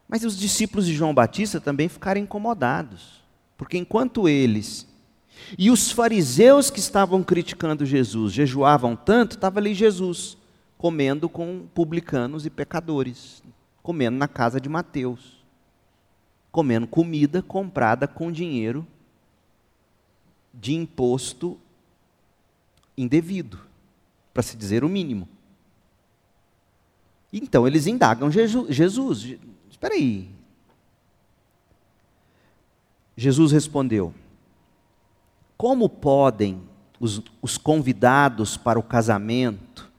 [0.09, 3.23] Mas os discípulos de João Batista também ficaram incomodados,
[3.57, 4.87] porque enquanto eles
[5.59, 10.37] e os fariseus que estavam criticando Jesus jejuavam tanto, estava ali Jesus
[10.77, 13.43] comendo com publicanos e pecadores,
[13.83, 15.36] comendo na casa de Mateus,
[16.57, 18.87] comendo comida comprada com dinheiro
[20.55, 21.61] de imposto
[22.97, 23.61] indevido,
[24.33, 25.29] para se dizer o mínimo.
[27.31, 29.37] Então eles indagam Jesus.
[29.71, 30.31] Espera aí.
[33.15, 34.15] Jesus respondeu:
[35.59, 36.63] Como podem
[36.99, 39.91] os, os convidados para o casamento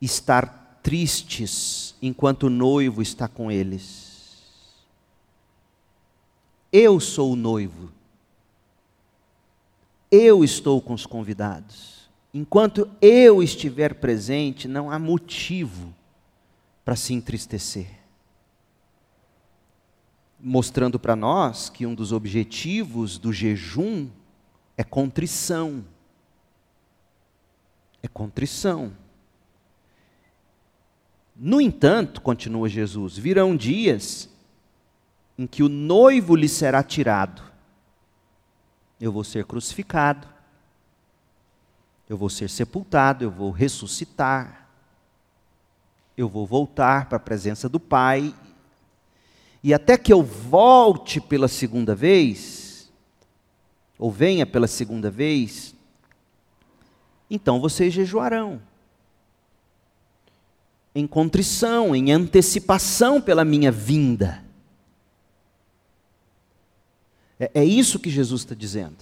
[0.00, 4.05] estar tristes enquanto o noivo está com eles?
[6.72, 7.96] Eu sou o noivo
[10.10, 12.08] eu estou com os convidados.
[12.32, 15.92] Enquanto eu estiver presente, não há motivo
[16.84, 17.88] para se entristecer.
[20.38, 24.08] Mostrando para nós que um dos objetivos do jejum
[24.76, 25.84] é contrição.
[28.02, 28.92] É contrição.
[31.34, 34.28] No entanto, continua Jesus, virão dias
[35.38, 37.42] em que o noivo lhe será tirado.
[39.00, 40.26] Eu vou ser crucificado,
[42.08, 44.68] eu vou ser sepultado, eu vou ressuscitar,
[46.16, 48.34] eu vou voltar para a presença do Pai,
[49.62, 52.90] e até que eu volte pela segunda vez,
[53.98, 55.74] ou venha pela segunda vez,
[57.28, 58.62] então vocês jejuarão.
[60.94, 64.45] Em contrição, em antecipação pela minha vinda.
[67.38, 68.96] É, é isso que Jesus está dizendo.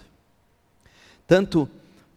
[1.26, 1.68] Tanto,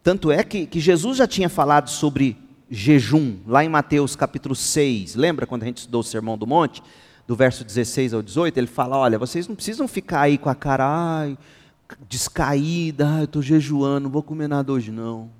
[0.02, 2.36] tanto é que, que Jesus já tinha falado sobre
[2.70, 5.14] jejum, lá em Mateus capítulo 6.
[5.14, 6.82] Lembra quando a gente estudou o Sermão do Monte?
[7.26, 10.54] Do verso 16 ao 18, ele fala: Olha, vocês não precisam ficar aí com a
[10.54, 11.36] cara ai,
[12.08, 15.30] descaída, ai, eu estou jejuando, não vou comer nada hoje não.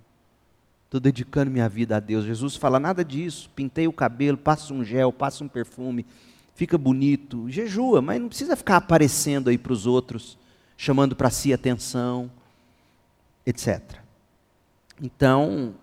[0.84, 2.24] Estou dedicando minha vida a Deus.
[2.24, 3.50] Jesus fala nada disso.
[3.54, 6.06] Pintei o cabelo, passa um gel, passa um perfume,
[6.54, 10.38] fica bonito, jejua, mas não precisa ficar aparecendo aí para os outros
[10.80, 12.30] chamando para si atenção,
[13.44, 13.82] etc.
[15.02, 15.74] Então,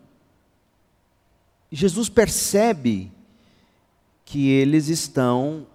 [1.69, 3.11] Jesus percebe
[4.23, 5.67] que eles estão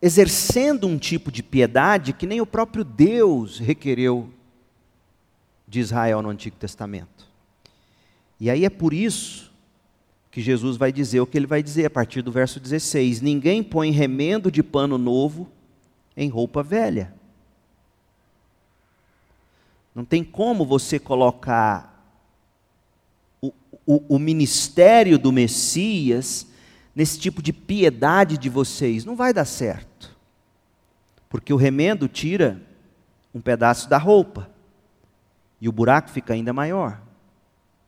[0.00, 4.32] exercendo um tipo de piedade que nem o próprio Deus requereu
[5.66, 7.28] de Israel no Antigo Testamento.
[8.38, 9.52] E aí é por isso
[10.30, 13.64] que Jesus vai dizer o que ele vai dizer a partir do verso 16: Ninguém
[13.64, 15.50] põe remendo de pano novo
[16.16, 17.20] em roupa velha
[19.94, 21.92] não tem como você colocar
[23.40, 23.52] o,
[23.86, 26.46] o, o ministério do Messias
[26.94, 29.04] nesse tipo de piedade de vocês.
[29.04, 30.16] Não vai dar certo.
[31.28, 32.60] Porque o remendo tira
[33.34, 34.50] um pedaço da roupa.
[35.60, 37.00] E o buraco fica ainda maior.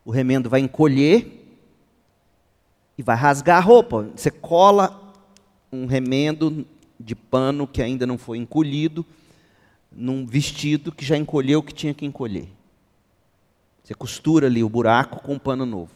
[0.05, 1.43] O remendo vai encolher
[2.97, 4.11] e vai rasgar a roupa.
[4.15, 5.13] Você cola
[5.73, 6.67] um remendo
[7.01, 9.05] de pano que ainda não foi encolhido
[9.97, 12.49] num vestido que já encolheu o que tinha que encolher.
[13.83, 15.93] Você costura ali o buraco com um pano novo.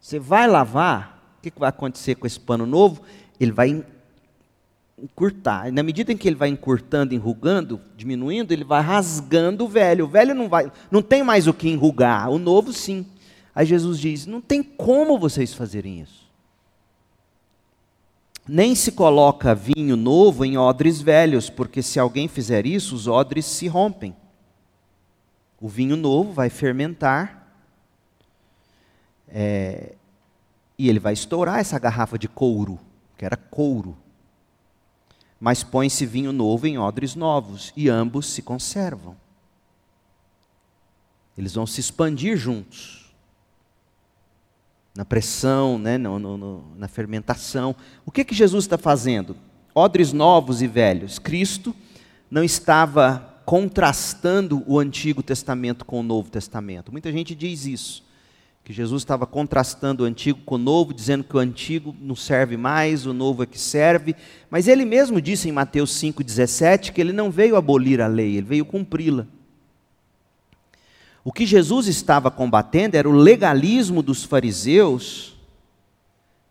[0.00, 3.02] Você vai lavar, o que vai acontecer com esse pano novo?
[3.40, 3.84] Ele vai
[4.98, 5.72] encurtar.
[5.72, 10.04] Na medida em que ele vai encurtando, enrugando, diminuindo, ele vai rasgando o velho.
[10.04, 13.06] O velho não vai, não tem mais o que enrugar, o novo sim.
[13.54, 16.23] Aí Jesus diz: "Não tem como vocês fazerem isso
[18.46, 23.46] nem se coloca vinho novo em odres velhos, porque se alguém fizer isso, os odres
[23.46, 24.14] se rompem.
[25.60, 27.42] O vinho novo vai fermentar
[29.28, 29.94] é,
[30.78, 32.78] e ele vai estourar essa garrafa de couro,
[33.16, 33.96] que era couro.
[35.40, 39.16] Mas põe-se vinho novo em odres novos e ambos se conservam.
[41.36, 43.03] Eles vão se expandir juntos
[44.96, 47.74] na pressão, né, no, no, na fermentação.
[48.06, 49.36] O que, que Jesus está fazendo?
[49.74, 51.18] Odres novos e velhos.
[51.18, 51.74] Cristo
[52.30, 56.92] não estava contrastando o Antigo Testamento com o Novo Testamento.
[56.92, 58.04] Muita gente diz isso,
[58.62, 62.56] que Jesus estava contrastando o antigo com o novo, dizendo que o antigo não serve
[62.56, 64.16] mais, o novo é que serve.
[64.48, 68.46] Mas ele mesmo disse em Mateus 5,17 que ele não veio abolir a lei, ele
[68.46, 69.26] veio cumpri-la.
[71.24, 75.34] O que Jesus estava combatendo era o legalismo dos fariseus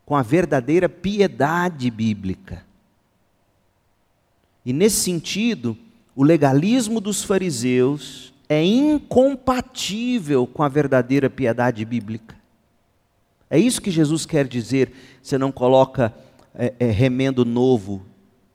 [0.03, 2.65] com a verdadeira piedade bíblica.
[4.65, 5.77] E nesse sentido,
[6.15, 12.35] o legalismo dos fariseus é incompatível com a verdadeira piedade bíblica.
[13.49, 14.91] É isso que Jesus quer dizer.
[15.21, 16.13] Você não coloca
[16.55, 18.03] é, é, remendo novo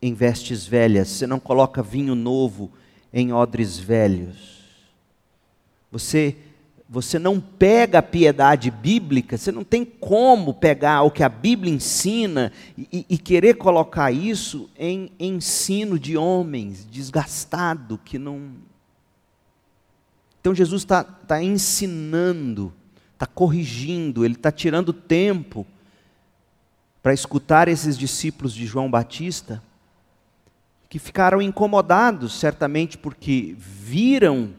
[0.01, 2.71] em vestes velhas, você não coloca vinho novo
[3.13, 4.58] em odres velhos.
[5.91, 6.37] Você
[6.91, 11.71] você não pega a piedade bíblica, você não tem como pegar o que a Bíblia
[11.71, 18.53] ensina e, e querer colocar isso em ensino de homens desgastado que não,
[20.41, 22.73] então Jesus está tá ensinando,
[23.13, 25.67] está corrigindo, ele está tirando tempo
[27.03, 29.63] para escutar esses discípulos de João Batista,
[30.89, 34.55] que ficaram incomodados, certamente porque viram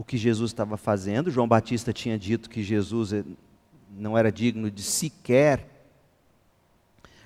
[0.00, 1.30] o que Jesus estava fazendo.
[1.30, 3.22] João Batista tinha dito que Jesus eh,
[3.98, 5.68] não era digno de sequer,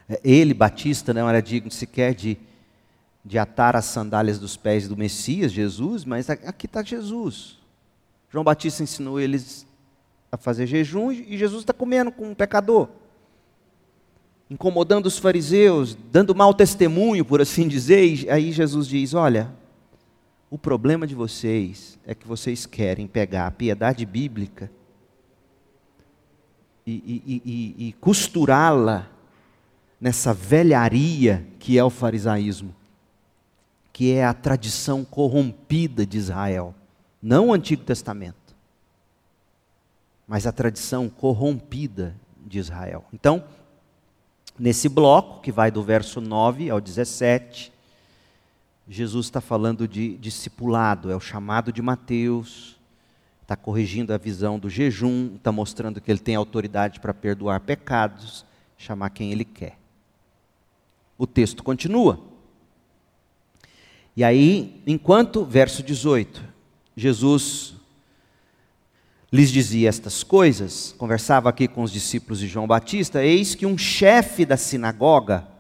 [0.08, 2.36] eh, ele, Batista, não era digno sequer de,
[3.24, 7.60] de atar as sandálias dos pés do Messias, Jesus, mas aqui está Jesus.
[8.28, 9.64] João Batista ensinou eles
[10.32, 12.88] a fazer jejum e Jesus está comendo com um pecador,
[14.50, 18.24] incomodando os fariseus, dando mau testemunho, por assim dizer.
[18.24, 19.52] E aí Jesus diz: Olha,
[20.54, 24.70] o problema de vocês é que vocês querem pegar a piedade bíblica
[26.86, 29.10] e, e, e, e costurá-la
[30.00, 32.72] nessa velharia que é o farisaísmo,
[33.92, 36.74] que é a tradição corrompida de Israel
[37.24, 38.54] não o Antigo Testamento,
[40.28, 42.14] mas a tradição corrompida
[42.46, 43.02] de Israel.
[43.14, 43.42] Então,
[44.58, 47.72] nesse bloco, que vai do verso 9 ao 17,
[48.88, 52.78] Jesus está falando de discipulado, é o chamado de Mateus,
[53.42, 58.44] está corrigindo a visão do jejum, está mostrando que ele tem autoridade para perdoar pecados,
[58.76, 59.78] chamar quem ele quer.
[61.16, 62.20] O texto continua.
[64.16, 66.42] E aí, enquanto, verso 18,
[66.96, 67.74] Jesus
[69.32, 73.76] lhes dizia estas coisas, conversava aqui com os discípulos de João Batista, eis que um
[73.76, 75.53] chefe da sinagoga,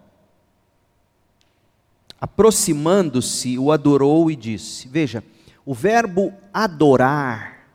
[2.20, 5.22] aproximando-se, o adorou e disse: Veja,
[5.64, 7.68] o verbo adorar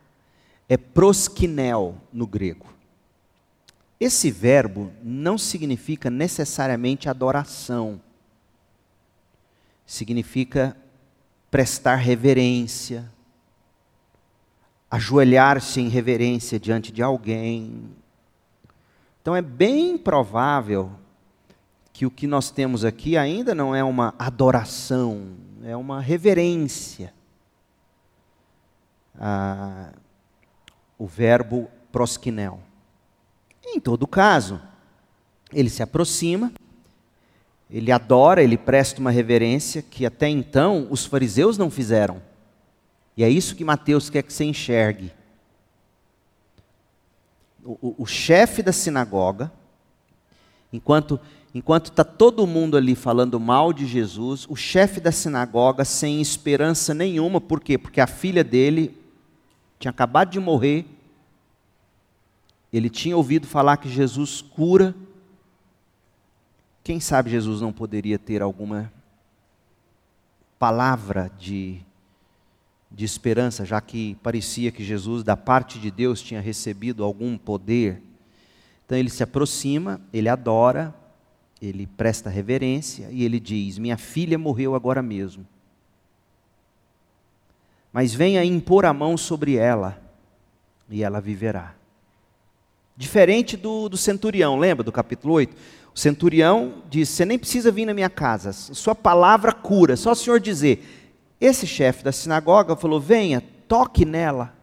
[0.68, 2.66] é proskinel no grego.
[3.98, 8.00] Esse verbo não significa necessariamente adoração,
[9.84, 10.76] significa
[11.50, 13.12] prestar reverência,
[14.90, 17.90] ajoelhar-se em reverência diante de alguém.
[19.20, 20.92] Então é bem provável
[22.00, 27.12] que o que nós temos aqui ainda não é uma adoração, é uma reverência.
[29.20, 29.92] Ah,
[30.98, 32.58] o verbo proskinel.
[33.62, 34.62] Em todo caso,
[35.52, 36.50] ele se aproxima,
[37.70, 42.22] ele adora, ele presta uma reverência que até então os fariseus não fizeram.
[43.14, 45.12] E é isso que Mateus quer que você enxergue.
[47.62, 49.52] O, o, o chefe da sinagoga,
[50.72, 51.20] enquanto
[51.54, 56.94] enquanto está todo mundo ali falando mal de Jesus, o chefe da sinagoga sem esperança
[56.94, 57.76] nenhuma, por quê?
[57.76, 58.96] Porque a filha dele
[59.78, 60.86] tinha acabado de morrer,
[62.72, 64.94] ele tinha ouvido falar que Jesus cura.
[66.84, 68.92] Quem sabe Jesus não poderia ter alguma
[70.58, 71.82] palavra de
[72.90, 78.02] de esperança, já que parecia que Jesus, da parte de Deus, tinha recebido algum poder.
[78.84, 80.92] Então ele se aproxima, ele adora,
[81.60, 85.46] ele presta reverência e ele diz: Minha filha morreu agora mesmo.
[87.92, 90.00] Mas venha impor a mão sobre ela
[90.88, 91.74] e ela viverá.
[92.96, 95.56] Diferente do, do centurião, lembra do capítulo 8?
[95.94, 100.16] O centurião disse: Você nem precisa vir na minha casa, sua palavra cura, só o
[100.16, 100.98] senhor dizer
[101.40, 104.54] esse chefe da sinagoga falou: venha, toque nela.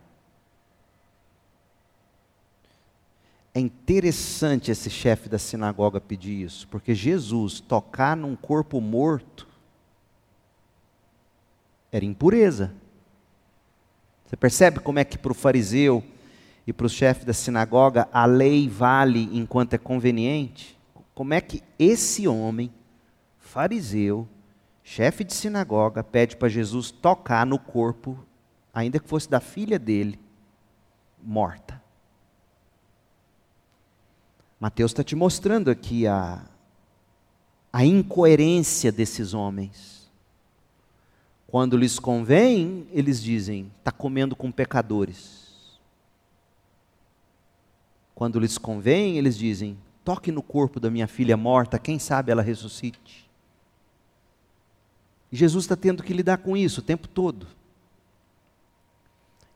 [3.58, 9.48] É interessante esse chefe da sinagoga pedir isso, porque Jesus tocar num corpo morto
[11.92, 12.72] era impureza.
[14.24, 16.04] Você percebe como é que para o fariseu
[16.68, 20.78] e para o chefe da sinagoga a lei vale enquanto é conveniente?
[21.16, 22.72] Como é que esse homem,
[23.40, 24.28] fariseu,
[24.84, 28.24] chefe de sinagoga, pede para Jesus tocar no corpo,
[28.72, 30.20] ainda que fosse da filha dele,
[31.20, 31.77] morta.
[34.60, 36.44] Mateus está te mostrando aqui a,
[37.72, 40.10] a incoerência desses homens.
[41.46, 45.80] Quando lhes convém, eles dizem: está comendo com pecadores.
[48.16, 52.42] Quando lhes convém, eles dizem: toque no corpo da minha filha morta, quem sabe ela
[52.42, 53.30] ressuscite.
[55.32, 57.46] Jesus está tendo que lidar com isso o tempo todo.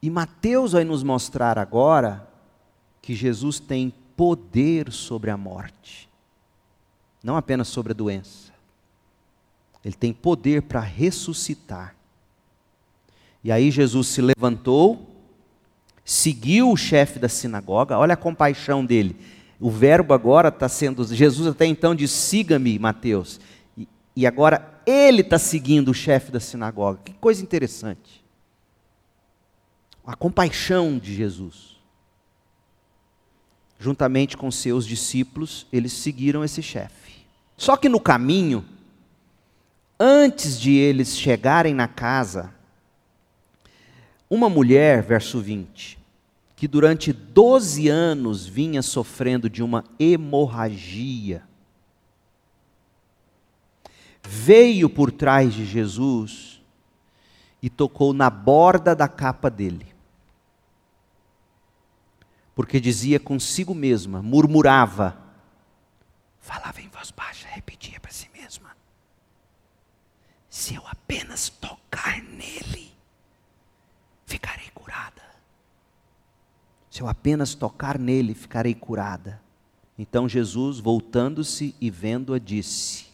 [0.02, 2.28] E Mateus vai nos mostrar agora
[3.02, 6.07] que Jesus tem poder sobre a morte,
[7.24, 8.53] não apenas sobre a doença.
[9.84, 11.95] Ele tem poder para ressuscitar.
[13.43, 15.09] E aí Jesus se levantou,
[16.05, 19.15] seguiu o chefe da sinagoga, olha a compaixão dele.
[19.59, 21.03] O verbo agora está sendo.
[21.03, 23.39] Jesus até então diz: siga-me, Mateus.
[23.76, 26.99] E, e agora ele está seguindo o chefe da sinagoga.
[27.05, 28.24] Que coisa interessante.
[30.05, 31.70] A compaixão de Jesus
[33.82, 37.26] juntamente com seus discípulos, eles seguiram esse chefe.
[37.58, 38.64] Só que no caminho,
[40.00, 42.54] antes de eles chegarem na casa,
[44.30, 45.98] uma mulher, verso 20,
[46.56, 51.42] que durante 12 anos vinha sofrendo de uma hemorragia,
[54.24, 56.62] veio por trás de Jesus
[57.64, 59.91] e tocou na borda da capa dele
[62.62, 65.18] porque dizia consigo mesma, murmurava,
[66.39, 68.78] falava em voz baixa, repetia para si mesma:
[70.47, 72.93] Se eu apenas tocar nele,
[74.28, 75.24] ficarei curada.
[76.91, 79.41] Se eu apenas tocar nele, ficarei curada.
[79.97, 83.07] Então Jesus, voltando-se e vendo-a, disse: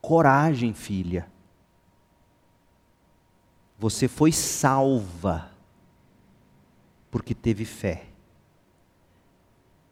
[0.00, 1.30] Coragem, filha.
[3.78, 5.53] Você foi salva
[7.14, 8.06] porque teve fé.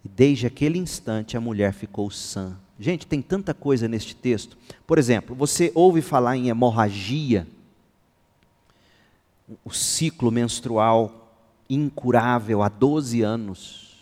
[0.05, 2.59] E desde aquele instante a mulher ficou sã.
[2.81, 4.59] Gente, tem tanta coisa neste texto.
[4.85, 7.47] Por exemplo, você ouve falar em hemorragia,
[9.65, 11.33] o ciclo menstrual
[11.71, 14.01] incurável há 12 anos.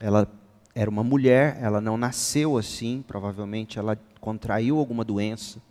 [0.00, 0.28] Ela
[0.74, 5.62] era uma mulher, ela não nasceu assim, provavelmente ela contraiu alguma doença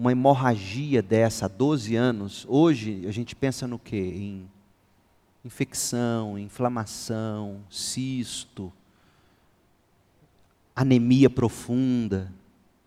[0.00, 3.98] uma hemorragia dessa há 12 anos, hoje a gente pensa no quê?
[3.98, 4.50] Em
[5.44, 8.72] infecção, inflamação, cisto,
[10.74, 12.32] anemia profunda.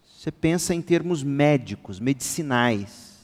[0.04, 3.20] Você pensa em termos médicos, medicinais.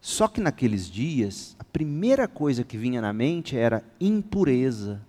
[0.00, 5.00] Só que naqueles dias, a primeira coisa que vinha na mente era impureza.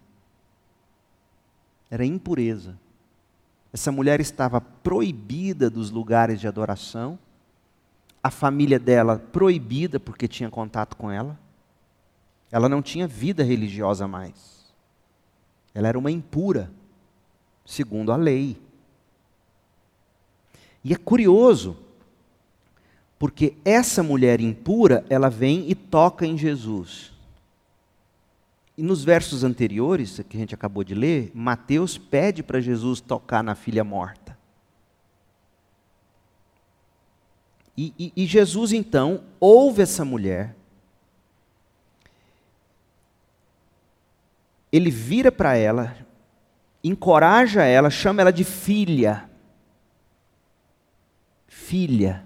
[1.90, 2.78] Era impureza.
[3.76, 7.20] Essa mulher estava proibida dos lugares de adoração,
[8.24, 11.38] a família dela proibida porque tinha contato com ela.
[12.50, 14.74] Ela não tinha vida religiosa mais.
[15.74, 16.72] Ela era uma impura,
[17.66, 18.58] segundo a lei.
[20.82, 21.76] E é curioso,
[23.20, 27.12] porque essa mulher impura, ela vem e toca em Jesus.
[28.78, 33.42] E nos versos anteriores, que a gente acabou de ler, Mateus pede para Jesus tocar
[33.42, 34.38] na filha morta.
[37.78, 40.56] E, e, e, Jesus então ouve essa mulher,
[44.72, 45.96] ele vira para ela,
[46.84, 49.30] encoraja ela, chama ela de filha.
[51.48, 52.26] Filha.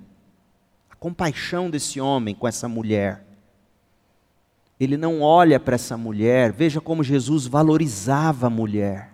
[0.90, 3.29] A compaixão desse homem com essa mulher
[4.80, 9.12] ele não olha para essa mulher, veja como Jesus valorizava a mulher.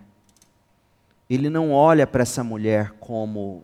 [1.28, 3.64] Ele não olha para essa mulher como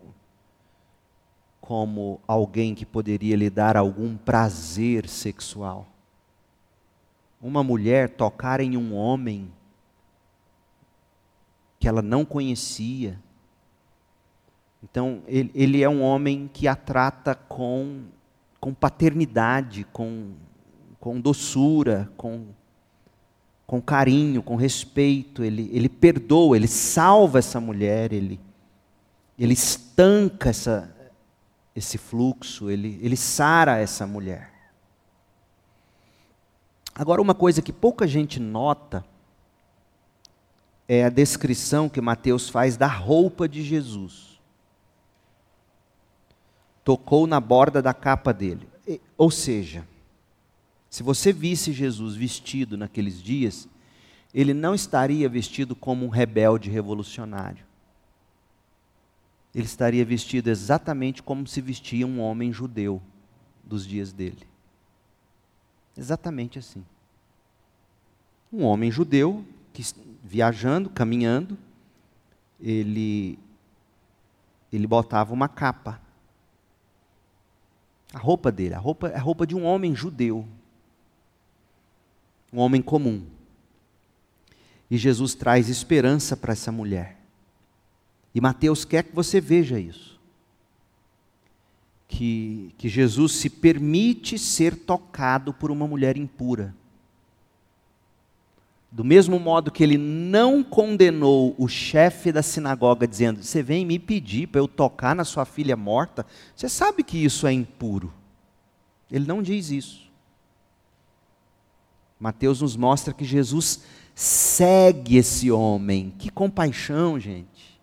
[1.60, 5.88] como alguém que poderia lhe dar algum prazer sexual.
[7.40, 9.50] Uma mulher tocar em um homem
[11.80, 13.18] que ela não conhecia.
[14.84, 18.06] Então, ele, ele é um homem que a trata com,
[18.60, 20.34] com paternidade, com
[21.02, 22.46] com doçura, com,
[23.66, 28.40] com carinho, com respeito, ele, ele perdoa, ele salva essa mulher, ele,
[29.38, 30.96] ele estanca essa,
[31.76, 34.54] esse fluxo, ele, ele sara essa mulher.
[36.94, 39.04] Agora, uma coisa que pouca gente nota
[40.88, 44.40] é a descrição que Mateus faz da roupa de Jesus.
[46.84, 48.70] Tocou na borda da capa dele.
[49.18, 49.88] Ou seja,
[50.92, 53.66] se você visse Jesus vestido naqueles dias,
[54.34, 57.66] ele não estaria vestido como um rebelde revolucionário.
[59.56, 63.02] Ele estaria vestido exatamente como se vestia um homem judeu
[63.64, 64.46] dos dias dele.
[65.98, 66.84] Exatamente assim.
[68.52, 69.82] Um homem judeu que
[70.22, 71.58] viajando, caminhando,
[72.60, 73.40] ele
[74.74, 76.02] ele botava uma capa.
[78.14, 80.46] A roupa dele, a roupa a roupa de um homem judeu.
[82.52, 83.26] Um homem comum.
[84.90, 87.18] E Jesus traz esperança para essa mulher.
[88.36, 90.20] E Mateus quer que você veja isso.
[92.08, 96.76] Que, que Jesus se permite ser tocado por uma mulher impura.
[98.92, 103.98] Do mesmo modo que ele não condenou o chefe da sinagoga, dizendo: Você vem me
[103.98, 108.14] pedir para eu tocar na sua filha morta, você sabe que isso é impuro.
[109.10, 110.11] Ele não diz isso.
[112.22, 113.82] Mateus nos mostra que Jesus
[114.14, 116.14] segue esse homem.
[116.20, 117.82] Que compaixão, gente.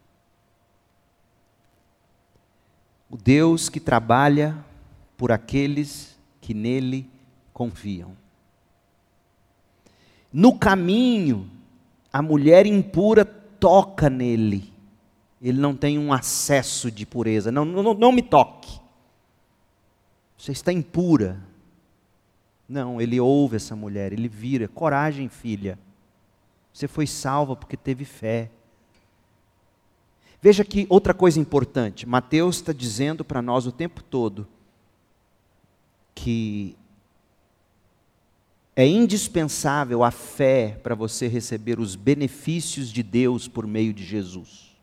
[3.11, 4.65] O Deus que trabalha
[5.17, 7.11] por aqueles que nele
[7.53, 8.17] confiam.
[10.33, 11.51] No caminho,
[12.13, 14.73] a mulher impura toca nele.
[15.43, 17.51] Ele não tem um acesso de pureza.
[17.51, 18.79] Não, não, não me toque.
[20.37, 21.48] Você está impura.
[22.69, 24.69] Não, ele ouve essa mulher, ele vira.
[24.69, 25.79] Coragem, filha.
[26.73, 28.51] Você foi salva porque teve fé.
[30.41, 32.07] Veja que outra coisa importante.
[32.07, 34.47] Mateus está dizendo para nós o tempo todo
[36.15, 36.77] que
[38.75, 44.77] é indispensável a fé para você receber os benefícios de Deus por meio de Jesus.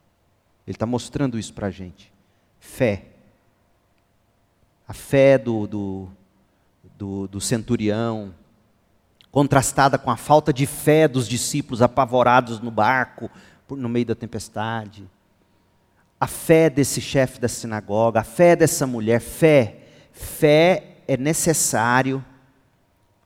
[0.66, 2.12] Ele está mostrando isso para a gente.
[2.60, 3.06] Fé.
[4.88, 6.10] A fé do, do,
[6.98, 8.34] do, do centurião,
[9.32, 13.30] contrastada com a falta de fé dos discípulos apavorados no barco,
[13.70, 15.04] no meio da tempestade.
[16.20, 19.82] A fé desse chefe da sinagoga, a fé dessa mulher, fé.
[20.14, 22.24] Fé é necessário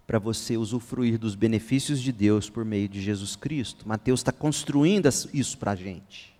[0.08, 3.88] para você usufruir dos benefícios de Deus por meio de Jesus Cristo.
[3.88, 6.36] Mateus está construindo isso para a gente.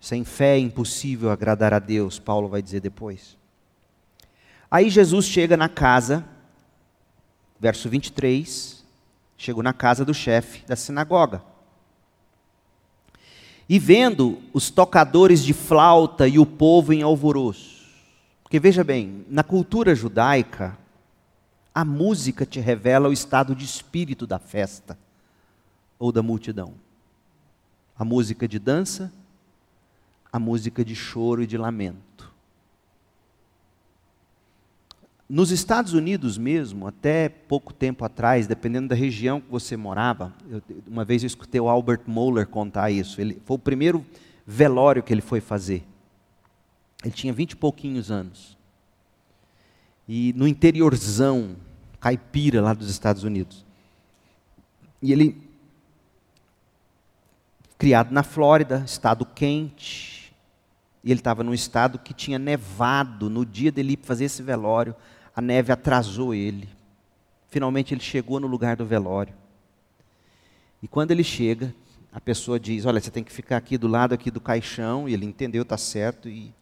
[0.00, 3.37] Sem fé é impossível agradar a Deus, Paulo vai dizer depois.
[4.70, 6.24] Aí Jesus chega na casa,
[7.58, 8.84] verso 23,
[9.36, 11.42] chegou na casa do chefe da sinagoga.
[13.66, 17.86] E vendo os tocadores de flauta e o povo em alvoroço.
[18.42, 20.76] Porque veja bem, na cultura judaica,
[21.74, 24.98] a música te revela o estado de espírito da festa
[25.98, 26.74] ou da multidão.
[27.98, 29.12] A música de dança,
[30.32, 32.07] a música de choro e de lamento.
[35.28, 40.62] Nos Estados Unidos mesmo, até pouco tempo atrás, dependendo da região que você morava, eu,
[40.86, 43.20] uma vez eu escutei o Albert Moeller contar isso.
[43.20, 44.06] Ele foi o primeiro
[44.46, 45.84] velório que ele foi fazer.
[47.04, 48.56] Ele tinha vinte e pouquinhos anos.
[50.08, 51.56] E no interiorzão
[52.00, 53.66] caipira lá dos Estados Unidos.
[55.02, 55.36] E ele,
[57.76, 60.34] criado na Flórida, estado quente,
[61.04, 63.28] e ele estava num estado que tinha nevado.
[63.28, 64.96] No dia dele fazer esse velório,
[65.38, 66.68] a neve atrasou ele.
[67.48, 69.32] Finalmente ele chegou no lugar do velório.
[70.82, 71.72] E quando ele chega,
[72.12, 75.08] a pessoa diz: Olha, você tem que ficar aqui do lado aqui do caixão.
[75.08, 76.28] E ele entendeu, está certo.
[76.28, 76.52] E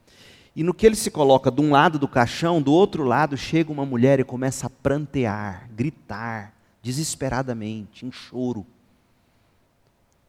[0.54, 3.72] e no que ele se coloca de um lado do caixão, do outro lado chega
[3.72, 8.66] uma mulher e começa a prantear, gritar, desesperadamente, em choro.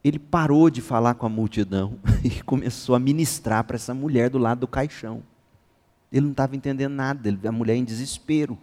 [0.02, 4.38] Ele parou de falar com a multidão e começou a ministrar para essa mulher do
[4.38, 5.22] lado do caixão.
[6.12, 8.58] Ele não estava entendendo nada, a mulher em desespero.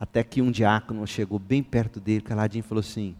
[0.00, 3.14] Até que um diácono chegou bem perto dele, caladinho, e falou assim: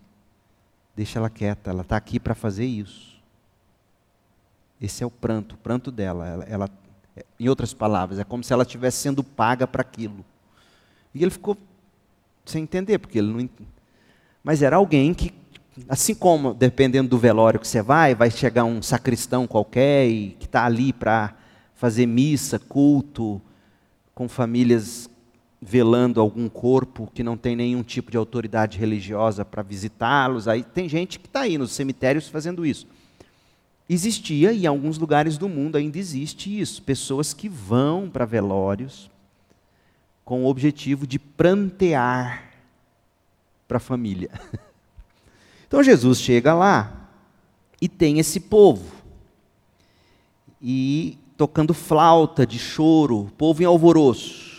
[0.96, 3.12] Deixa ela quieta, ela está aqui para fazer isso.
[4.80, 6.26] Esse é o pranto, o pranto dela.
[6.26, 6.70] Ela, ela
[7.38, 10.24] em outras palavras, é como se ela estivesse sendo paga para aquilo.
[11.14, 11.56] E ele ficou
[12.44, 13.48] sem entender, porque ele não.
[14.42, 15.32] Mas era alguém que,
[15.88, 20.46] assim como, dependendo do velório que você vai, vai chegar um sacristão qualquer e que
[20.46, 21.34] está ali para
[21.82, 23.42] fazer missa, culto,
[24.14, 25.10] com famílias
[25.60, 30.46] velando algum corpo que não tem nenhum tipo de autoridade religiosa para visitá-los.
[30.46, 32.86] Aí tem gente que está aí nos cemitérios fazendo isso.
[33.88, 39.10] Existia, e em alguns lugares do mundo ainda existe isso, pessoas que vão para velórios
[40.24, 42.44] com o objetivo de prantear
[43.66, 44.30] para a família.
[45.66, 47.08] Então Jesus chega lá
[47.80, 48.92] e tem esse povo.
[50.60, 54.52] E tocando flauta de choro, povo em alvoroço.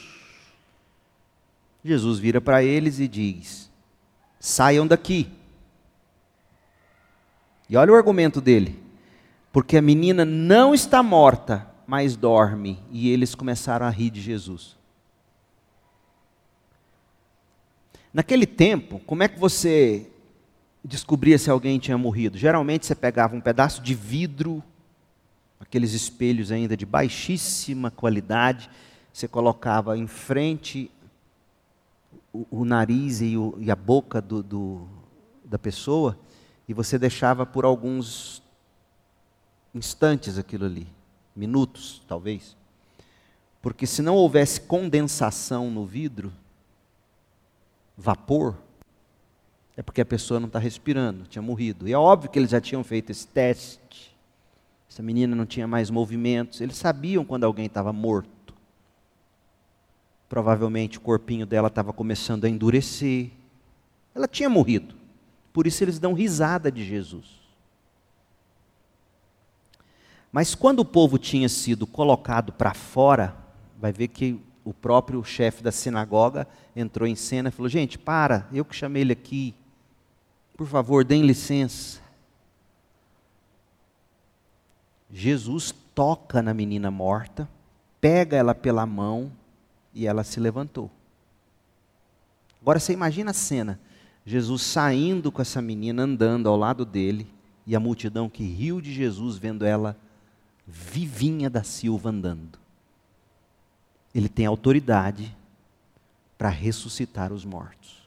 [1.81, 3.71] Jesus vira para eles e diz:
[4.37, 5.31] saiam daqui.
[7.69, 8.83] E olha o argumento dele
[9.53, 12.77] porque a menina não está morta, mas dorme.
[12.91, 14.75] E eles começaram a rir de Jesus.
[18.13, 20.09] Naquele tempo, como é que você
[20.83, 22.37] descobria se alguém tinha morrido?
[22.37, 24.61] Geralmente você pegava um pedaço de vidro,
[25.63, 28.69] aqueles espelhos ainda de baixíssima qualidade,
[29.11, 30.91] você colocava em frente
[32.31, 34.87] o, o nariz e, o, e, a boca do, do,
[35.45, 36.17] da pessoa
[36.67, 38.43] e você deixava por alguns
[39.73, 40.87] instantes aquilo ali,
[41.35, 42.57] minutos talvez.
[43.61, 46.33] Porque se não houvesse condensação no vidro,
[47.97, 48.57] vapor,
[49.77, 51.87] é porque a pessoa não está respirando, tinha morrido.
[51.87, 53.79] E é óbvio que eles já tinham feito esse teste.
[54.93, 56.61] Essa menina não tinha mais movimentos.
[56.61, 58.53] Eles sabiam quando alguém estava morto.
[60.29, 63.31] Provavelmente o corpinho dela estava começando a endurecer.
[64.13, 64.93] Ela tinha morrido.
[65.51, 67.25] Por isso eles dão risada de Jesus.
[70.31, 73.35] Mas quando o povo tinha sido colocado para fora,
[73.79, 78.47] vai ver que o próprio chefe da sinagoga entrou em cena e falou: Gente, para,
[78.53, 79.55] eu que chamei ele aqui,
[80.55, 82.02] por favor, deem licença.
[85.13, 87.47] Jesus toca na menina morta,
[88.01, 89.31] pega ela pela mão
[89.93, 90.89] e ela se levantou.
[92.61, 93.79] Agora você imagina a cena:
[94.25, 97.27] Jesus saindo com essa menina, andando ao lado dele,
[97.67, 99.95] e a multidão que riu de Jesus vendo ela
[100.65, 102.63] vivinha da Silva andando
[104.13, 105.35] ele tem autoridade
[106.37, 108.03] para ressuscitar os mortos.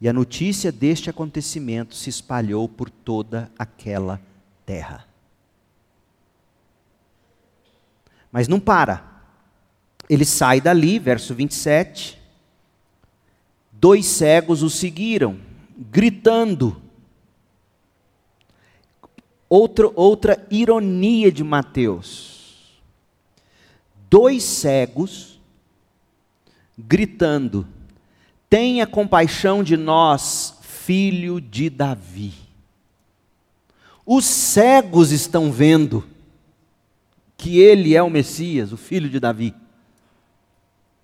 [0.00, 4.20] E a notícia deste acontecimento se espalhou por toda aquela
[4.70, 5.04] terra.
[8.30, 9.04] Mas não para.
[10.08, 12.20] Ele sai dali, verso 27.
[13.72, 15.40] Dois cegos o seguiram,
[15.76, 16.80] gritando.
[19.48, 22.40] Outra, outra ironia de Mateus
[24.10, 25.40] dois cegos
[26.76, 27.66] gritando:
[28.50, 32.34] Tenha compaixão de nós, filho de Davi.
[34.04, 36.04] Os cegos estão vendo
[37.36, 39.54] que ele é o Messias, o filho de Davi.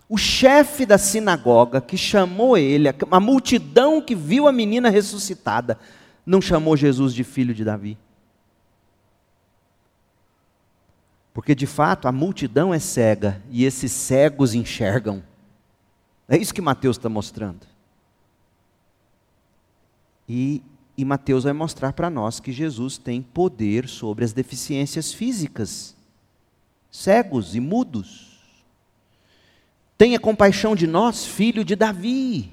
[0.08, 5.78] O chefe da sinagoga que chamou ele, a multidão que viu a menina ressuscitada,
[6.24, 7.98] não chamou Jesus de filho de Davi.
[11.32, 15.22] Porque de fato a multidão é cega e esses cegos enxergam.
[16.28, 17.66] É isso que Mateus está mostrando.
[20.28, 20.62] E,
[20.96, 25.94] e Mateus vai mostrar para nós que Jesus tem poder sobre as deficiências físicas,
[26.90, 28.38] cegos e mudos.
[29.98, 32.50] Tenha compaixão de nós, filho de Davi.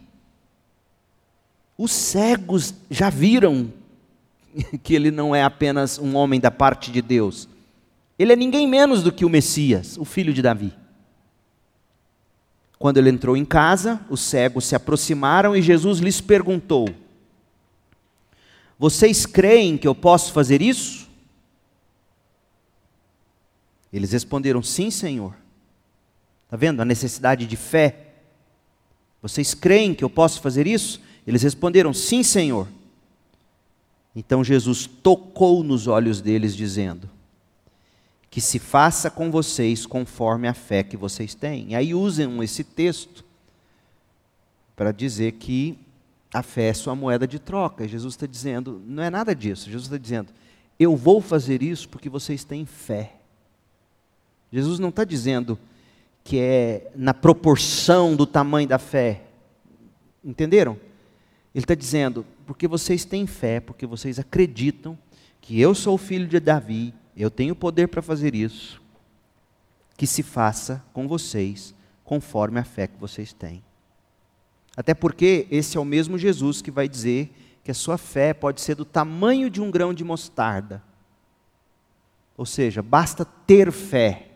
[1.77, 3.71] Os cegos já viram
[4.83, 7.47] que ele não é apenas um homem da parte de Deus,
[8.17, 10.73] ele é ninguém menos do que o Messias, o filho de Davi.
[12.77, 16.87] Quando ele entrou em casa, os cegos se aproximaram e Jesus lhes perguntou:
[18.83, 21.07] Vocês creem que eu posso fazer isso?
[23.93, 25.33] Eles responderam: Sim, Senhor.
[26.43, 28.07] Está vendo a necessidade de fé?
[29.21, 30.99] Vocês creem que eu posso fazer isso?
[31.25, 32.67] Eles responderam: Sim, Senhor.
[34.13, 37.09] Então Jesus tocou nos olhos deles, dizendo:
[38.29, 41.69] que se faça com vocês conforme a fé que vocês têm.
[41.69, 43.23] E aí usam esse texto
[44.75, 45.79] para dizer que
[46.33, 47.87] a fé é sua moeda de troca.
[47.87, 49.65] Jesus está dizendo, não é nada disso.
[49.65, 50.33] Jesus está dizendo,
[50.79, 53.17] eu vou fazer isso porque vocês têm fé.
[54.51, 55.57] Jesus não está dizendo
[56.23, 59.21] que é na proporção do tamanho da fé.
[60.23, 60.73] Entenderam?
[61.53, 64.97] Ele está dizendo, porque vocês têm fé, porque vocês acreditam
[65.39, 68.81] que eu sou o filho de Davi, eu tenho poder para fazer isso,
[69.95, 73.61] que se faça com vocês conforme a fé que vocês têm.
[74.75, 78.61] Até porque esse é o mesmo Jesus que vai dizer que a sua fé pode
[78.61, 80.83] ser do tamanho de um grão de mostarda.
[82.35, 84.31] Ou seja, basta ter fé,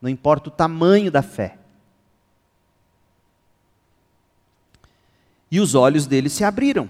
[0.00, 1.58] não importa o tamanho da fé.
[5.50, 6.88] E os olhos dele se abriram.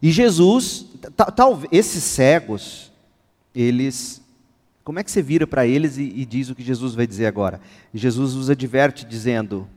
[0.00, 0.86] E Jesus,
[1.34, 2.92] talvez esses cegos,
[3.54, 4.22] eles,
[4.86, 7.26] como é que você vira para eles e, e diz o que Jesus vai dizer
[7.26, 7.60] agora?
[7.92, 9.68] Jesus os adverte dizendo,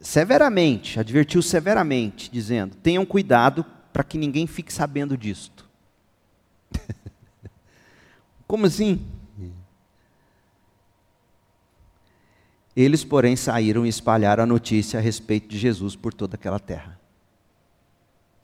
[0.00, 5.68] severamente, advertiu severamente, dizendo: tenham cuidado para que ninguém fique sabendo disto.
[8.48, 9.06] Como assim?
[12.74, 16.98] Eles, porém, saíram e espalharam a notícia a respeito de Jesus por toda aquela terra.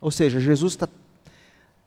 [0.03, 0.87] Ou seja, Jesus está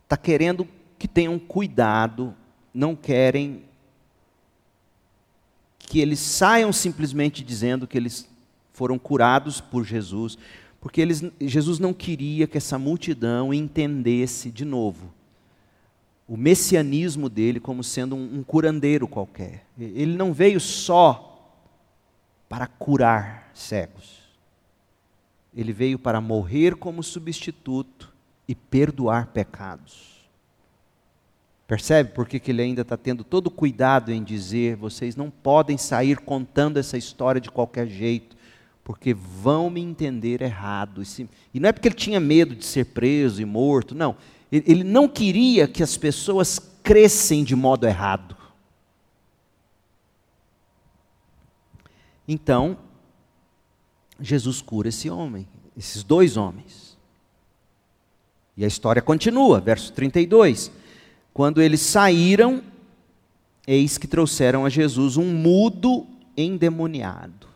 [0.07, 0.67] tá querendo
[0.97, 2.35] que tenham cuidado,
[2.73, 3.63] não querem
[5.77, 8.29] que eles saiam simplesmente dizendo que eles
[8.73, 10.37] foram curados por Jesus,
[10.79, 15.13] porque eles, Jesus não queria que essa multidão entendesse de novo
[16.29, 19.65] o messianismo dele como sendo um, um curandeiro qualquer.
[19.79, 21.25] Ele não veio só
[22.47, 24.19] para curar cegos.
[25.51, 28.13] Ele veio para morrer como substituto
[28.47, 30.18] e perdoar pecados.
[31.69, 35.77] Percebe por que, que ele ainda está tendo todo cuidado em dizer: vocês não podem
[35.77, 38.35] sair contando essa história de qualquer jeito,
[38.83, 41.03] porque vão me entender errado.
[41.53, 44.15] E não é porque ele tinha medo de ser preso e morto, não.
[44.51, 48.35] Ele não queria que as pessoas crescem de modo errado.
[52.27, 52.79] Então,
[54.19, 55.47] Jesus cura esse homem,
[55.77, 56.97] esses dois homens.
[58.57, 60.78] E a história continua, verso 32.
[61.39, 62.61] Quando eles saíram,
[63.65, 67.47] eis que trouxeram a Jesus um mudo endemoniado.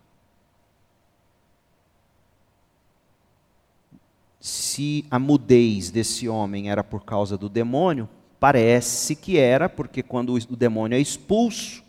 [4.39, 8.07] se a mudez desse homem era por causa do demônio,
[8.39, 11.83] parece que era, porque quando o demônio é expulso,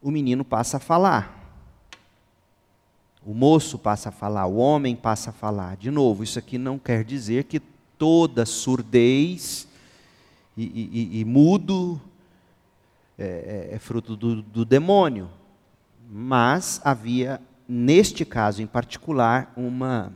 [0.00, 1.60] o menino passa a falar.
[3.22, 5.76] O moço passa a falar, o homem passa a falar.
[5.76, 7.60] De novo, isso aqui não quer dizer que
[7.98, 9.68] toda surdez
[10.56, 12.00] e, e, e mudo
[13.18, 15.30] é, é, é fruto do, do demônio.
[16.08, 20.12] Mas havia, neste caso em particular, uma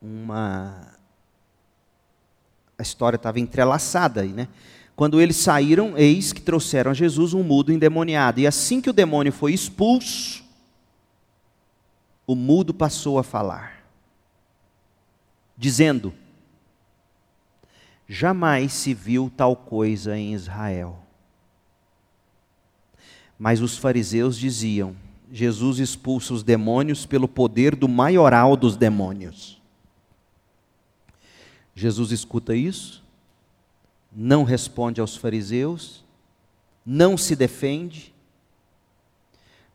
[0.00, 0.92] uma.
[2.78, 4.48] A história estava entrelaçada aí, né?
[4.94, 8.40] Quando eles saíram, eis que trouxeram a Jesus um mudo endemoniado.
[8.40, 10.44] E assim que o demônio foi expulso,
[12.26, 13.84] o mudo passou a falar,
[15.56, 16.14] dizendo:
[18.08, 20.98] Jamais se viu tal coisa em Israel.
[23.38, 24.96] Mas os fariseus diziam:
[25.30, 29.60] Jesus expulsa os demônios pelo poder do maioral dos demônios.
[31.74, 33.04] Jesus escuta isso,
[34.10, 36.04] não responde aos fariseus,
[36.84, 38.14] não se defende,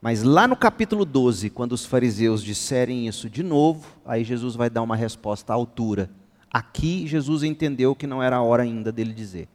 [0.02, 4.68] mas lá no capítulo 12, quando os fariseus disserem isso de novo, aí Jesus vai
[4.68, 6.10] dar uma resposta à altura.
[6.52, 9.48] Aqui Jesus entendeu que não era a hora ainda dele dizer.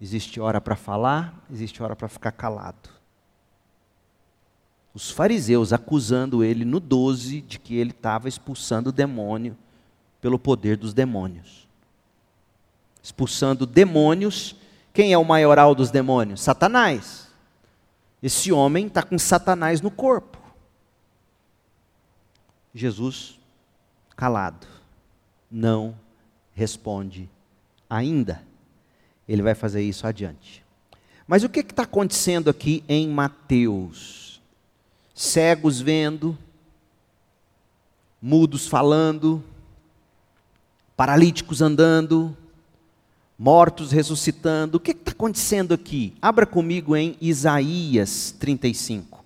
[0.00, 2.90] Existe hora para falar, existe hora para ficar calado.
[4.92, 9.56] Os fariseus acusando ele no 12 de que ele estava expulsando o demônio
[10.20, 11.66] pelo poder dos demônios.
[13.02, 14.56] Expulsando demônios,
[14.92, 16.40] quem é o maioral dos demônios?
[16.40, 17.28] Satanás.
[18.22, 20.38] Esse homem está com Satanás no corpo.
[22.74, 23.38] Jesus,
[24.16, 24.66] calado,
[25.50, 25.94] não
[26.54, 27.28] responde
[27.88, 28.42] ainda.
[29.28, 30.64] Ele vai fazer isso adiante.
[31.26, 34.40] Mas o que está acontecendo aqui em Mateus?
[35.14, 36.38] Cegos vendo,
[38.20, 39.42] mudos falando,
[40.96, 42.36] paralíticos andando,
[43.38, 44.76] mortos ressuscitando.
[44.76, 46.14] O que está acontecendo aqui?
[46.22, 49.24] Abra comigo em Isaías 35.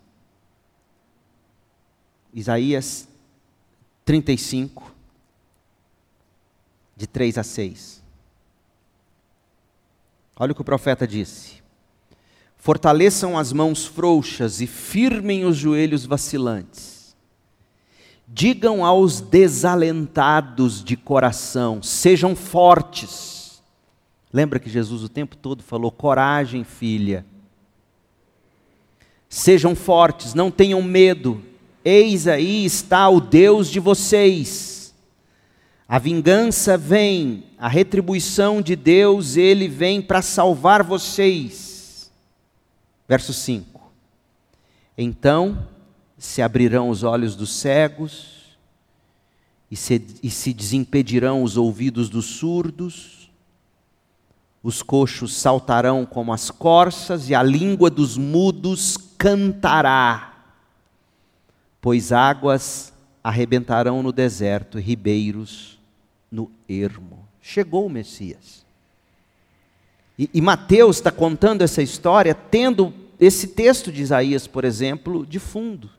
[2.32, 3.08] Isaías
[4.04, 4.94] 35,
[7.00, 8.02] de 3 a 6.
[10.36, 11.62] Olha o que o profeta disse:
[12.56, 17.00] Fortaleçam as mãos frouxas e firmem os joelhos vacilantes
[18.32, 23.60] Digam aos desalentados de coração: sejam fortes.
[24.32, 27.26] Lembra que Jesus o tempo todo falou: coragem, filha.
[29.28, 31.42] Sejam fortes, não tenham medo.
[31.84, 34.79] Eis aí está o Deus de vocês.
[35.90, 42.12] A vingança vem, a retribuição de Deus, ele vem para salvar vocês.
[43.08, 43.90] Verso 5.
[44.96, 45.66] Então
[46.16, 48.56] se abrirão os olhos dos cegos,
[49.68, 53.28] e se, e se desimpedirão os ouvidos dos surdos,
[54.62, 60.52] os coxos saltarão como as corças, e a língua dos mudos cantará,
[61.80, 62.92] pois águas
[63.24, 65.79] arrebentarão no deserto, e ribeiros
[66.30, 67.26] no ermo.
[67.40, 68.64] Chegou o Messias.
[70.18, 75.38] E, e Mateus está contando essa história tendo esse texto de Isaías, por exemplo, de
[75.38, 75.90] fundo.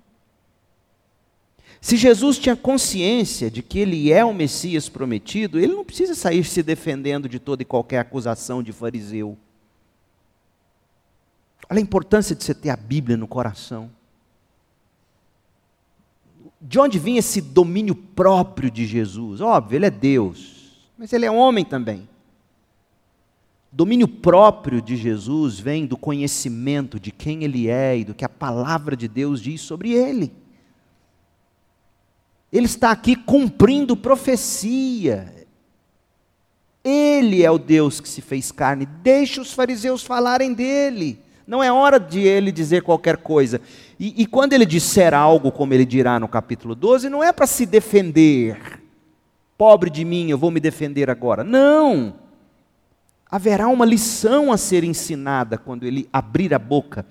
[1.79, 6.43] Se Jesus tinha consciência de que ele é o Messias prometido, ele não precisa sair
[6.43, 9.35] se defendendo de toda e qualquer acusação de fariseu.
[11.67, 13.89] Olha a importância de você ter a Bíblia no coração.
[16.61, 19.41] De onde vinha esse domínio próprio de Jesus?
[19.41, 22.07] Óbvio, ele é Deus, mas ele é homem também.
[23.71, 28.29] Domínio próprio de Jesus vem do conhecimento de quem ele é e do que a
[28.29, 30.31] palavra de Deus diz sobre ele.
[32.51, 35.33] Ele está aqui cumprindo profecia.
[36.83, 38.85] Ele é o Deus que se fez carne.
[38.85, 41.17] Deixe os fariseus falarem dele.
[41.47, 43.61] Não é hora de ele dizer qualquer coisa.
[44.01, 47.45] E, e quando ele disser algo, como ele dirá no capítulo 12, não é para
[47.45, 48.81] se defender.
[49.55, 51.43] Pobre de mim, eu vou me defender agora.
[51.43, 52.15] Não
[53.29, 57.05] haverá uma lição a ser ensinada quando ele abrir a boca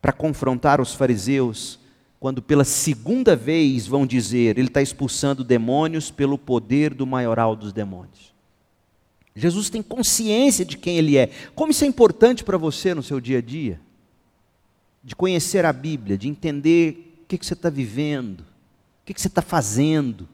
[0.00, 1.80] para confrontar os fariseus,
[2.20, 7.72] quando pela segunda vez vão dizer, ele está expulsando demônios pelo poder do maioral dos
[7.72, 8.32] demônios.
[9.34, 11.28] Jesus tem consciência de quem ele é.
[11.56, 13.80] Como isso é importante para você no seu dia a dia?
[15.02, 19.20] De conhecer a Bíblia, de entender o que, que você está vivendo, o que, que
[19.20, 20.28] você está fazendo,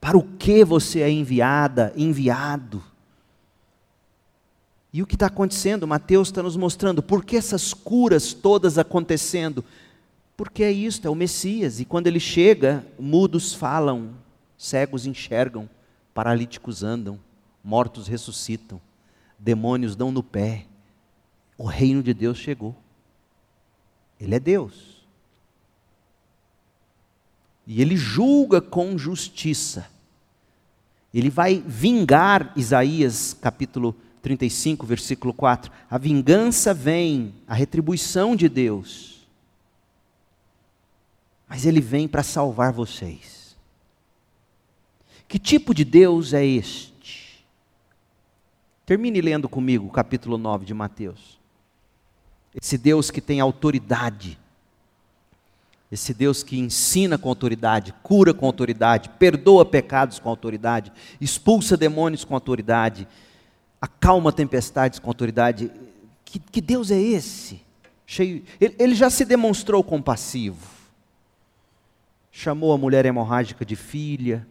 [0.00, 2.82] para o que você é enviada, enviado.
[4.92, 5.88] E o que está acontecendo?
[5.88, 9.64] Mateus está nos mostrando por que essas curas todas acontecendo.
[10.36, 11.80] Porque é isso, é o Messias.
[11.80, 14.10] E quando ele chega, mudos falam,
[14.58, 15.68] cegos enxergam,
[16.12, 17.18] paralíticos andam,
[17.62, 18.80] mortos ressuscitam,
[19.38, 20.66] demônios dão no pé.
[21.56, 22.76] O reino de Deus chegou.
[24.20, 24.94] Ele é Deus.
[27.66, 29.88] E ele julga com justiça.
[31.12, 35.70] Ele vai vingar Isaías capítulo 35, versículo 4.
[35.88, 39.26] A vingança vem, a retribuição de Deus.
[41.48, 43.56] Mas ele vem para salvar vocês.
[45.28, 47.44] Que tipo de Deus é este?
[48.86, 51.38] Termine lendo comigo o capítulo 9 de Mateus.
[52.54, 54.38] Esse Deus que tem autoridade.
[55.90, 62.24] Esse Deus que ensina com autoridade, cura com autoridade, perdoa pecados com autoridade, expulsa demônios
[62.24, 63.06] com autoridade,
[63.80, 65.70] acalma tempestades com autoridade.
[66.24, 67.60] Que, que Deus é esse?
[68.06, 70.66] Cheio, ele, ele já se demonstrou compassivo.
[72.32, 74.46] Chamou a mulher hemorrágica de filha,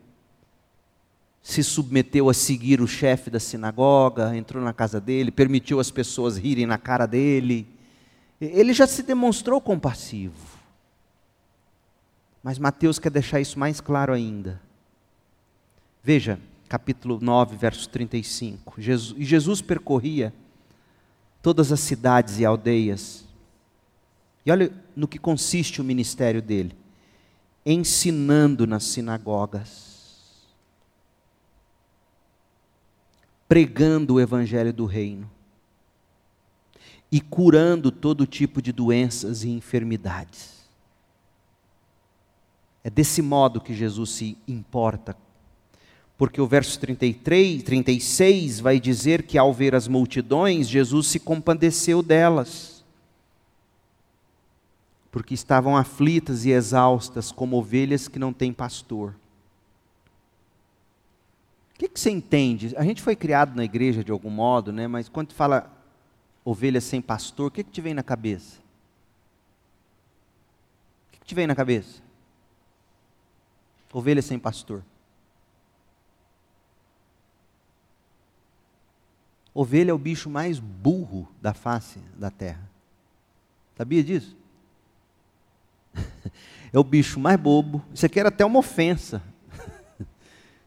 [1.42, 6.38] se submeteu a seguir o chefe da sinagoga, entrou na casa dele, permitiu as pessoas
[6.38, 7.68] rirem na cara dele.
[8.46, 10.36] Ele já se demonstrou compassivo.
[12.42, 14.62] Mas Mateus quer deixar isso mais claro ainda.
[16.04, 18.82] Veja, capítulo 9, verso 35.
[18.82, 20.34] Jesus, e Jesus percorria
[21.42, 23.26] todas as cidades e aldeias.
[24.46, 26.76] E olha no que consiste o ministério dele:
[27.66, 30.46] ensinando nas sinagogas,
[33.48, 35.33] pregando o evangelho do reino
[37.14, 40.64] e curando todo tipo de doenças e enfermidades.
[42.84, 45.16] É desse modo que Jesus se importa
[46.18, 52.04] porque o verso 33, 36 vai dizer que ao ver as multidões, Jesus se compadeceu
[52.04, 52.86] delas,
[55.12, 59.16] porque estavam aflitas e exaustas como ovelhas que não têm pastor.
[61.76, 62.74] O que, que você entende?
[62.78, 64.88] A gente foi criado na igreja de algum modo, né?
[64.88, 65.73] mas quando fala
[66.46, 68.60] ovelha sem pastor, o que, que te vem na cabeça?
[71.08, 72.02] O que, que te vem na cabeça?
[73.94, 74.84] Ovelha sem pastor.
[79.54, 82.68] Ovelha é o bicho mais burro da face da terra.
[83.78, 84.36] Sabia disso?
[86.74, 87.84] é o bicho mais bobo.
[87.94, 89.22] Isso aqui era até uma ofensa.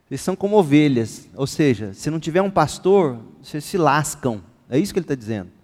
[0.09, 1.29] Eles são como ovelhas.
[1.35, 4.41] Ou seja, se não tiver um pastor, vocês se lascam.
[4.71, 5.56] É isso que ele está dizendo.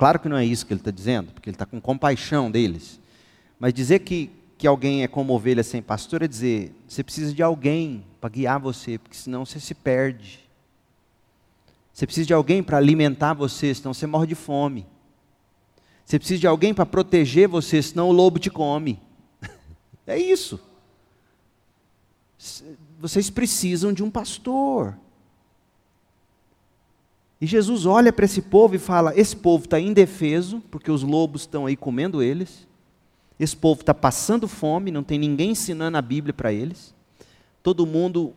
[0.00, 2.98] Claro que não é isso que ele está dizendo, porque ele está com compaixão deles.
[3.58, 7.42] Mas dizer que, que alguém é como ovelha sem pastor é dizer: você precisa de
[7.42, 10.40] alguém para guiar você, porque senão você se perde.
[11.92, 14.86] Você precisa de alguém para alimentar você, senão você morre de fome.
[16.06, 18.98] Você precisa de alguém para proteger você, senão o lobo te come.
[20.06, 20.58] É isso.
[22.98, 24.96] Vocês precisam de um pastor.
[27.40, 31.42] E Jesus olha para esse povo e fala: esse povo está indefeso, porque os lobos
[31.42, 32.68] estão aí comendo eles.
[33.38, 36.94] Esse povo está passando fome, não tem ninguém ensinando a Bíblia para eles.
[37.62, 38.34] Todo mundo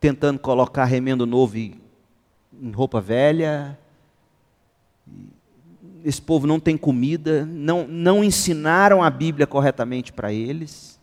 [0.00, 1.78] tentando colocar remendo novo em
[2.72, 3.78] roupa velha.
[6.02, 10.98] Esse povo não tem comida, não, não ensinaram a Bíblia corretamente para eles.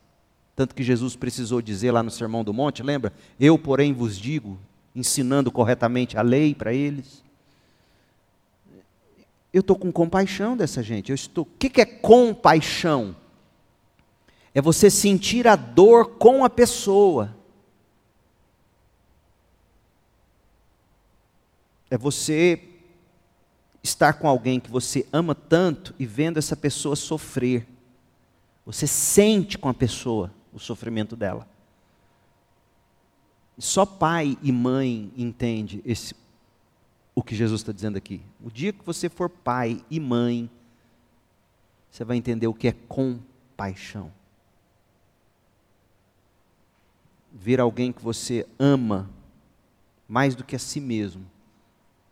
[0.55, 3.13] Tanto que Jesus precisou dizer lá no Sermão do Monte, lembra?
[3.39, 4.57] Eu, porém, vos digo,
[4.97, 7.23] ensinando corretamente a lei para eles.
[9.53, 11.09] Eu estou com compaixão dessa gente.
[11.09, 11.43] Eu estou.
[11.43, 13.15] O que, que é compaixão?
[14.53, 17.37] É você sentir a dor com a pessoa.
[21.89, 22.61] é você
[23.81, 27.67] estar com alguém que você ama tanto e vendo essa pessoa sofrer.
[28.65, 31.47] Você sente com a pessoa o sofrimento dela.
[33.57, 36.15] Só pai e mãe entende esse,
[37.15, 38.21] o que Jesus está dizendo aqui.
[38.43, 40.49] O dia que você for pai e mãe,
[41.89, 44.11] você vai entender o que é compaixão.
[47.33, 49.09] Ver alguém que você ama
[50.07, 51.25] mais do que a si mesmo,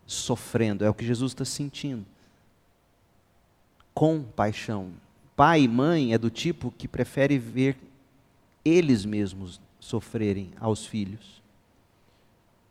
[0.05, 2.05] sofrendo, é o que Jesus está sentindo.
[3.93, 4.91] Compaixão.
[5.35, 7.77] Pai e mãe é do tipo que prefere ver
[8.63, 11.41] eles mesmos sofrerem aos filhos.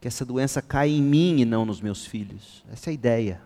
[0.00, 2.64] Que essa doença caia em mim e não nos meus filhos.
[2.70, 3.42] Essa é a ideia.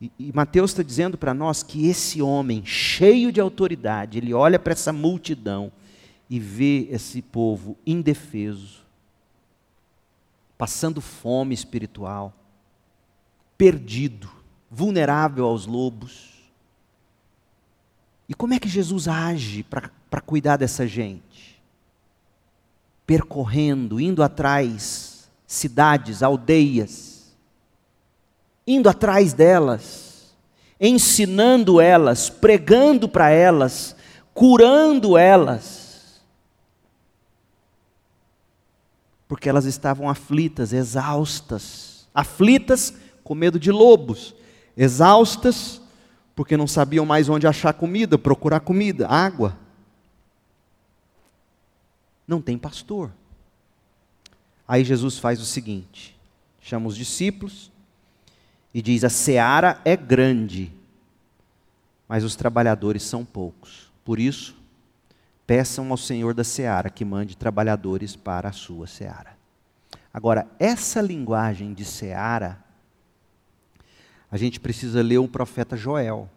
[0.00, 4.58] E, e Mateus está dizendo para nós que esse homem, cheio de autoridade, ele olha
[4.58, 5.72] para essa multidão
[6.30, 8.84] e vê esse povo indefeso,
[10.56, 12.32] passando fome espiritual,
[13.58, 14.30] perdido,
[14.70, 16.34] vulnerável aos lobos.
[18.28, 21.25] E como é que Jesus age para cuidar dessa gente?
[23.06, 27.36] Percorrendo, indo atrás, cidades, aldeias,
[28.66, 30.34] indo atrás delas,
[30.80, 33.94] ensinando elas, pregando para elas,
[34.34, 36.20] curando elas.
[39.28, 42.92] Porque elas estavam aflitas, exaustas, aflitas
[43.22, 44.34] com medo de lobos,
[44.76, 45.80] exaustas
[46.36, 49.58] porque não sabiam mais onde achar comida, procurar comida, água.
[52.26, 53.12] Não tem pastor.
[54.66, 56.18] Aí Jesus faz o seguinte:
[56.60, 57.70] chama os discípulos
[58.74, 60.72] e diz: A seara é grande,
[62.08, 63.92] mas os trabalhadores são poucos.
[64.04, 64.56] Por isso,
[65.46, 69.36] peçam ao Senhor da seara que mande trabalhadores para a sua seara.
[70.12, 72.64] Agora, essa linguagem de seara
[74.30, 76.28] a gente precisa ler o profeta Joel.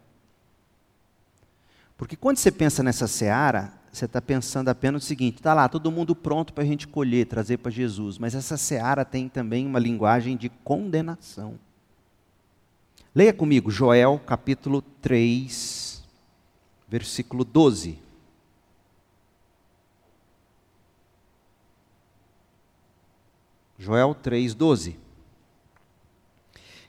[1.96, 5.90] Porque quando você pensa nessa seara, você está pensando apenas o seguinte: está lá, todo
[5.90, 8.18] mundo pronto para a gente colher, trazer para Jesus.
[8.18, 11.58] Mas essa seara tem também uma linguagem de condenação.
[13.14, 16.02] Leia comigo Joel capítulo 3,
[16.88, 17.98] versículo 12.
[23.78, 25.10] Joel 3, 12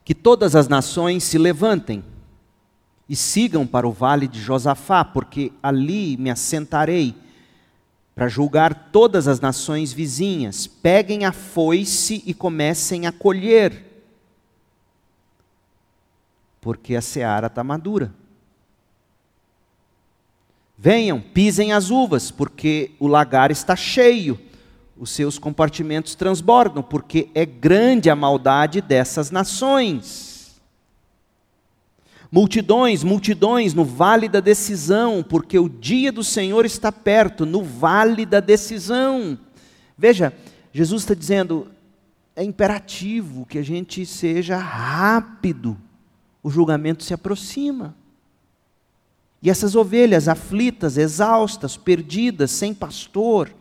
[0.04, 2.04] que todas as nações se levantem
[3.12, 7.14] e sigam para o vale de Josafá, porque ali me assentarei
[8.16, 10.66] para julgar todas as nações vizinhas.
[10.66, 13.86] Peguem a foice e comecem a colher,
[16.62, 18.14] porque a seara está madura.
[20.78, 24.40] Venham, pisem as uvas, porque o lagar está cheio
[24.98, 30.31] os seus compartimentos transbordam, porque é grande a maldade dessas nações.
[32.32, 38.26] Multidões, multidões no vale da decisão, porque o dia do Senhor está perto, no vale
[38.26, 39.38] da decisão.
[39.98, 40.34] Veja,
[40.72, 41.70] Jesus está dizendo,
[42.34, 45.78] é imperativo que a gente seja rápido,
[46.42, 47.94] o julgamento se aproxima.
[49.42, 53.54] E essas ovelhas aflitas, exaustas, perdidas, sem pastor,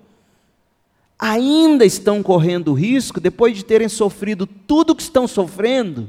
[1.19, 6.09] ainda estão correndo risco, depois de terem sofrido tudo o que estão sofrendo,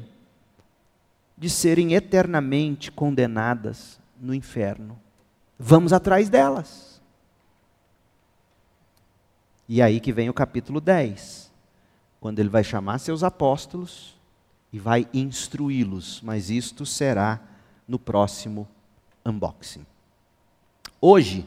[1.42, 5.00] de serem eternamente condenadas no inferno.
[5.58, 7.02] Vamos atrás delas.
[9.68, 11.52] E aí que vem o capítulo 10,
[12.20, 14.16] quando ele vai chamar seus apóstolos
[14.72, 17.42] e vai instruí-los, mas isto será
[17.88, 18.68] no próximo
[19.26, 19.84] unboxing.
[21.02, 21.44] Hoje,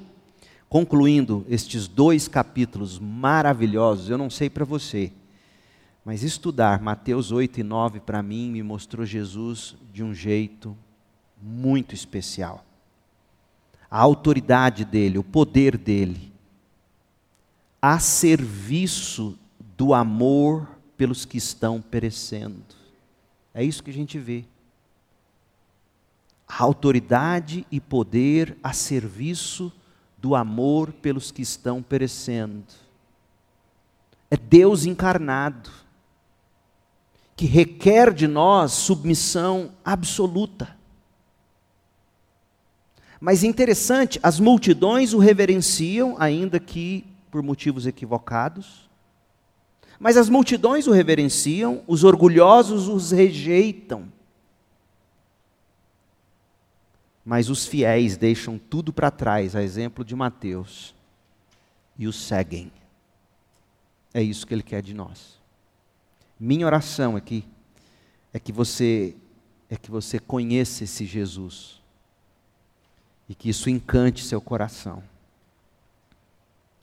[0.69, 5.13] concluindo estes dois capítulos maravilhosos, eu não sei para você,
[6.05, 10.77] mas estudar Mateus 8 e 9 para mim me mostrou Jesus de um jeito
[11.41, 12.65] muito especial.
[13.91, 16.33] A autoridade dele, o poder dele,
[17.81, 19.39] a serviço
[19.77, 22.63] do amor pelos que estão perecendo.
[23.55, 24.45] É isso que a gente vê.
[26.47, 29.73] A autoridade e poder a serviço
[30.19, 32.65] do amor pelos que estão perecendo.
[34.31, 35.71] É Deus encarnado,
[37.37, 40.77] que requer de nós submissão absoluta.
[43.21, 48.89] Mas interessante, as multidões o reverenciam, ainda que por motivos equivocados.
[49.99, 54.13] Mas as multidões o reverenciam, os orgulhosos os rejeitam.
[57.25, 60.95] Mas os fiéis deixam tudo para trás, a exemplo de Mateus,
[61.99, 62.71] e o seguem.
[64.13, 65.43] É isso que ele quer de nós.
[66.45, 67.43] Minha oração aqui
[68.31, 69.17] é que você
[69.71, 71.81] é que você conheça esse Jesus
[73.27, 75.03] e que isso encante seu coração.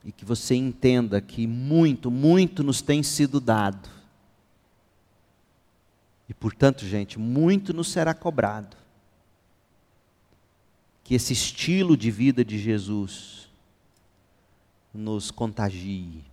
[0.04, 3.88] E que você entenda que muito, muito nos tem sido dado.
[6.28, 8.76] E portanto, gente, muito nos será cobrado.
[11.04, 13.48] Que esse estilo de vida de Jesus
[14.92, 16.24] nos contagie.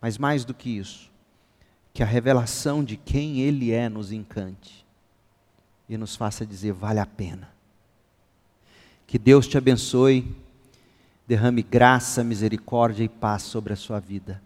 [0.00, 1.11] Mas mais do que isso,
[1.92, 4.84] que a revelação de quem Ele é nos encante
[5.88, 7.50] e nos faça dizer: vale a pena.
[9.06, 10.34] Que Deus te abençoe,
[11.26, 14.40] derrame graça, misericórdia e paz sobre a sua vida.